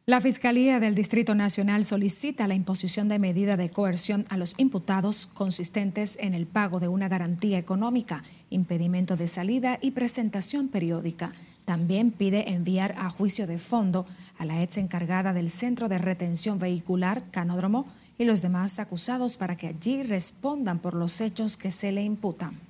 La 0.08 0.22
Fiscalía 0.22 0.80
del 0.80 0.94
Distrito 0.94 1.34
Nacional 1.34 1.84
solicita 1.84 2.48
la 2.48 2.54
imposición 2.54 3.08
de 3.08 3.18
medida 3.18 3.58
de 3.58 3.68
coerción 3.68 4.24
a 4.30 4.38
los 4.38 4.54
imputados 4.56 5.26
consistentes 5.26 6.16
en 6.18 6.32
el 6.32 6.46
pago 6.46 6.80
de 6.80 6.88
una 6.88 7.08
garantía 7.08 7.58
económica, 7.58 8.24
impedimento 8.48 9.16
de 9.16 9.28
salida 9.28 9.78
y 9.82 9.90
presentación 9.90 10.68
periódica. 10.68 11.32
También 11.66 12.10
pide 12.10 12.54
enviar 12.54 12.94
a 12.96 13.10
juicio 13.10 13.46
de 13.46 13.58
fondo 13.58 14.06
a 14.38 14.46
la 14.46 14.62
ex 14.62 14.78
encargada 14.78 15.34
del 15.34 15.50
Centro 15.50 15.90
de 15.90 15.98
Retención 15.98 16.58
Vehicular, 16.58 17.24
Canódromo, 17.30 17.86
y 18.16 18.24
los 18.24 18.40
demás 18.40 18.78
acusados 18.78 19.36
para 19.36 19.56
que 19.56 19.66
allí 19.66 20.02
respondan 20.02 20.78
por 20.78 20.94
los 20.94 21.20
hechos 21.20 21.58
que 21.58 21.70
se 21.70 21.92
le 21.92 22.02
imputan. 22.02 22.67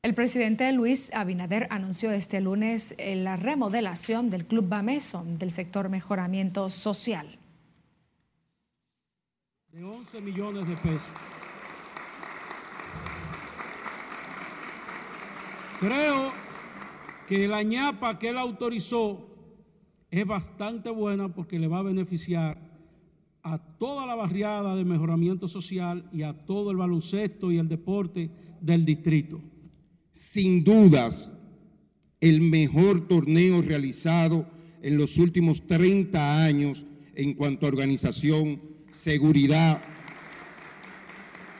El 0.00 0.14
presidente 0.14 0.70
Luis 0.72 1.10
Abinader 1.12 1.66
anunció 1.70 2.12
este 2.12 2.40
lunes 2.40 2.94
la 2.98 3.34
remodelación 3.34 4.30
del 4.30 4.46
Club 4.46 4.68
Bameson 4.68 5.38
del 5.38 5.50
sector 5.50 5.88
mejoramiento 5.88 6.70
social. 6.70 7.36
De 9.72 9.82
11 9.82 10.20
millones 10.20 10.68
de 10.68 10.76
pesos. 10.76 11.02
Creo 15.80 16.30
que 17.26 17.48
la 17.48 17.64
ñapa 17.64 18.20
que 18.20 18.28
él 18.28 18.38
autorizó 18.38 19.26
es 20.12 20.24
bastante 20.24 20.90
buena 20.90 21.28
porque 21.28 21.58
le 21.58 21.66
va 21.66 21.78
a 21.78 21.82
beneficiar 21.82 22.56
a 23.42 23.58
toda 23.58 24.06
la 24.06 24.14
barriada 24.14 24.76
de 24.76 24.84
mejoramiento 24.84 25.48
social 25.48 26.08
y 26.12 26.22
a 26.22 26.38
todo 26.38 26.70
el 26.70 26.76
baloncesto 26.76 27.50
y 27.50 27.58
el 27.58 27.68
deporte 27.68 28.30
del 28.60 28.84
distrito. 28.84 29.40
Sin 30.18 30.64
dudas, 30.64 31.32
el 32.20 32.40
mejor 32.40 33.06
torneo 33.06 33.62
realizado 33.62 34.50
en 34.82 34.98
los 34.98 35.16
últimos 35.16 35.64
30 35.68 36.44
años 36.44 36.84
en 37.14 37.34
cuanto 37.34 37.66
a 37.66 37.68
organización, 37.68 38.60
seguridad, 38.90 39.80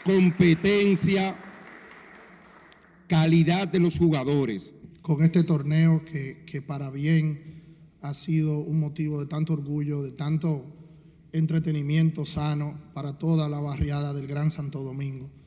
competencia, 0.05 1.37
calidad 3.07 3.69
de 3.69 3.79
los 3.79 3.97
jugadores 3.97 4.75
con 5.03 5.23
este 5.23 5.45
torneo 5.45 6.05
que, 6.05 6.43
que, 6.45 6.61
para 6.61 6.91
bien 6.91 7.63
ha 8.01 8.13
sido 8.13 8.59
un 8.59 8.81
motivo 8.81 9.21
de 9.21 9.27
tanto 9.27 9.53
orgullo, 9.53 10.03
de 10.03 10.11
tanto 10.11 10.67
entretenimiento 11.31 12.27
sano 12.27 12.77
para 12.93 13.19
toda 13.19 13.49
la 13.49 13.61
barriada 13.61 14.13
del 14.13 14.27
Gran 14.27 14.51
Santo 14.51 14.83
Domingo. 14.83 15.38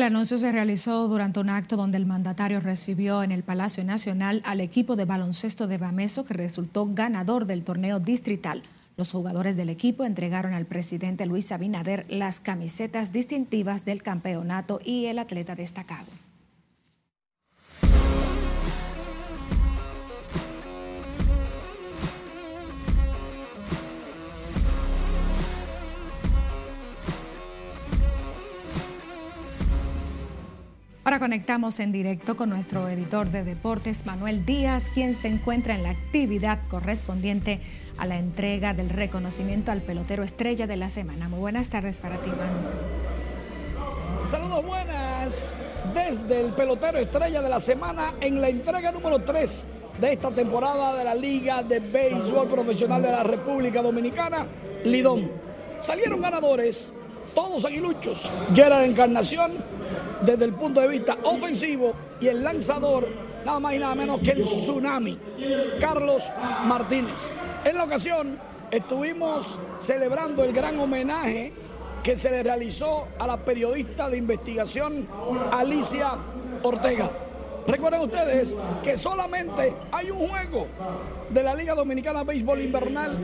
El 0.00 0.06
anuncio 0.06 0.38
se 0.38 0.50
realizó 0.50 1.08
durante 1.08 1.40
un 1.40 1.50
acto 1.50 1.76
donde 1.76 1.98
el 1.98 2.06
mandatario 2.06 2.58
recibió 2.60 3.22
en 3.22 3.32
el 3.32 3.42
Palacio 3.42 3.84
Nacional 3.84 4.40
al 4.46 4.62
equipo 4.62 4.96
de 4.96 5.04
baloncesto 5.04 5.66
de 5.66 5.76
Bameso 5.76 6.24
que 6.24 6.32
resultó 6.32 6.88
ganador 6.90 7.44
del 7.44 7.64
torneo 7.64 8.00
distrital. 8.00 8.62
Los 8.96 9.12
jugadores 9.12 9.58
del 9.58 9.68
equipo 9.68 10.06
entregaron 10.06 10.54
al 10.54 10.64
presidente 10.64 11.26
Luis 11.26 11.52
Abinader 11.52 12.06
las 12.08 12.40
camisetas 12.40 13.12
distintivas 13.12 13.84
del 13.84 14.02
campeonato 14.02 14.80
y 14.82 15.04
el 15.04 15.18
atleta 15.18 15.54
destacado. 15.54 16.08
Conectamos 31.20 31.80
en 31.80 31.92
directo 31.92 32.34
con 32.34 32.48
nuestro 32.48 32.88
editor 32.88 33.30
de 33.30 33.44
deportes, 33.44 34.06
Manuel 34.06 34.46
Díaz, 34.46 34.88
quien 34.94 35.14
se 35.14 35.28
encuentra 35.28 35.74
en 35.74 35.82
la 35.82 35.90
actividad 35.90 36.60
correspondiente 36.68 37.60
a 37.98 38.06
la 38.06 38.18
entrega 38.18 38.72
del 38.72 38.88
reconocimiento 38.88 39.70
al 39.70 39.82
pelotero 39.82 40.24
estrella 40.24 40.66
de 40.66 40.78
la 40.78 40.88
semana. 40.88 41.28
Muy 41.28 41.38
buenas 41.38 41.68
tardes 41.68 42.00
para 42.00 42.16
ti, 42.16 42.30
Manu. 42.30 42.40
Saludos 44.24 44.64
buenas 44.64 45.58
desde 45.92 46.40
el 46.40 46.54
pelotero 46.54 46.96
estrella 46.96 47.42
de 47.42 47.50
la 47.50 47.60
semana 47.60 48.14
en 48.22 48.40
la 48.40 48.48
entrega 48.48 48.90
número 48.90 49.18
3 49.18 49.68
de 50.00 50.12
esta 50.14 50.30
temporada 50.30 50.96
de 50.96 51.04
la 51.04 51.14
Liga 51.14 51.62
de 51.62 51.80
Béisbol 51.80 52.48
Profesional 52.48 53.02
de 53.02 53.10
la 53.10 53.24
República 53.24 53.82
Dominicana, 53.82 54.46
Lidón. 54.84 55.30
Salieron 55.80 56.22
ganadores, 56.22 56.94
todos 57.34 57.66
aguiluchos. 57.66 58.32
Gerard 58.54 58.84
Encarnación, 58.84 59.52
desde 60.22 60.44
el 60.44 60.54
punto 60.54 60.80
de 60.80 60.88
vista 60.88 61.16
ofensivo, 61.24 61.92
y 62.20 62.28
el 62.28 62.42
lanzador, 62.42 63.08
nada 63.44 63.60
más 63.60 63.74
y 63.74 63.78
nada 63.78 63.94
menos 63.94 64.20
que 64.20 64.32
el 64.32 64.42
tsunami, 64.42 65.18
Carlos 65.80 66.30
Martínez. 66.66 67.30
En 67.64 67.76
la 67.76 67.84
ocasión 67.84 68.38
estuvimos 68.70 69.58
celebrando 69.78 70.44
el 70.44 70.52
gran 70.52 70.78
homenaje 70.78 71.52
que 72.02 72.16
se 72.16 72.30
le 72.30 72.42
realizó 72.42 73.08
a 73.18 73.26
la 73.26 73.36
periodista 73.38 74.08
de 74.08 74.16
investigación 74.16 75.06
Alicia 75.52 76.16
Ortega. 76.62 77.10
Recuerden 77.66 78.00
ustedes 78.00 78.56
que 78.82 78.96
solamente 78.96 79.74
hay 79.92 80.10
un 80.10 80.28
juego 80.28 80.66
de 81.28 81.42
la 81.42 81.54
Liga 81.54 81.74
Dominicana 81.74 82.24
Béisbol 82.24 82.62
Invernal 82.62 83.18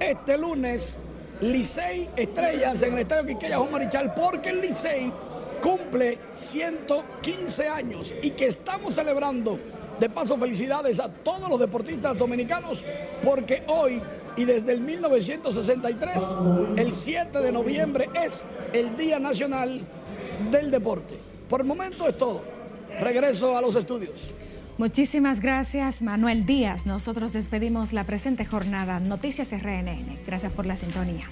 este 0.00 0.36
lunes, 0.36 0.98
Licey 1.40 2.10
Estrellas 2.16 2.82
en 2.82 2.94
el 2.94 2.98
Estadio 3.00 3.26
Quiqueya 3.26 3.58
Juan 3.58 3.70
Marichal, 3.70 4.12
porque 4.14 4.50
el 4.50 4.60
Licey 4.60 5.12
cumple 5.66 6.20
115 6.32 7.68
años 7.68 8.14
y 8.22 8.30
que 8.30 8.46
estamos 8.46 8.94
celebrando. 8.94 9.58
De 9.98 10.08
paso, 10.08 10.38
felicidades 10.38 11.00
a 11.00 11.08
todos 11.08 11.48
los 11.48 11.58
deportistas 11.58 12.16
dominicanos 12.16 12.84
porque 13.24 13.64
hoy 13.66 14.00
y 14.36 14.44
desde 14.44 14.72
el 14.72 14.80
1963, 14.80 16.36
el 16.76 16.92
7 16.92 17.40
de 17.40 17.50
noviembre 17.50 18.08
es 18.14 18.46
el 18.72 18.96
Día 18.96 19.18
Nacional 19.18 19.80
del 20.52 20.70
Deporte. 20.70 21.18
Por 21.48 21.62
el 21.62 21.66
momento 21.66 22.06
es 22.06 22.16
todo. 22.16 22.42
Regreso 23.00 23.56
a 23.56 23.60
los 23.60 23.74
estudios. 23.74 24.34
Muchísimas 24.78 25.40
gracias, 25.40 26.00
Manuel 26.00 26.46
Díaz. 26.46 26.86
Nosotros 26.86 27.32
despedimos 27.32 27.92
la 27.92 28.04
presente 28.04 28.44
jornada 28.44 29.00
Noticias 29.00 29.50
RNN. 29.50 30.20
Gracias 30.26 30.52
por 30.52 30.66
la 30.66 30.76
sintonía. 30.76 31.28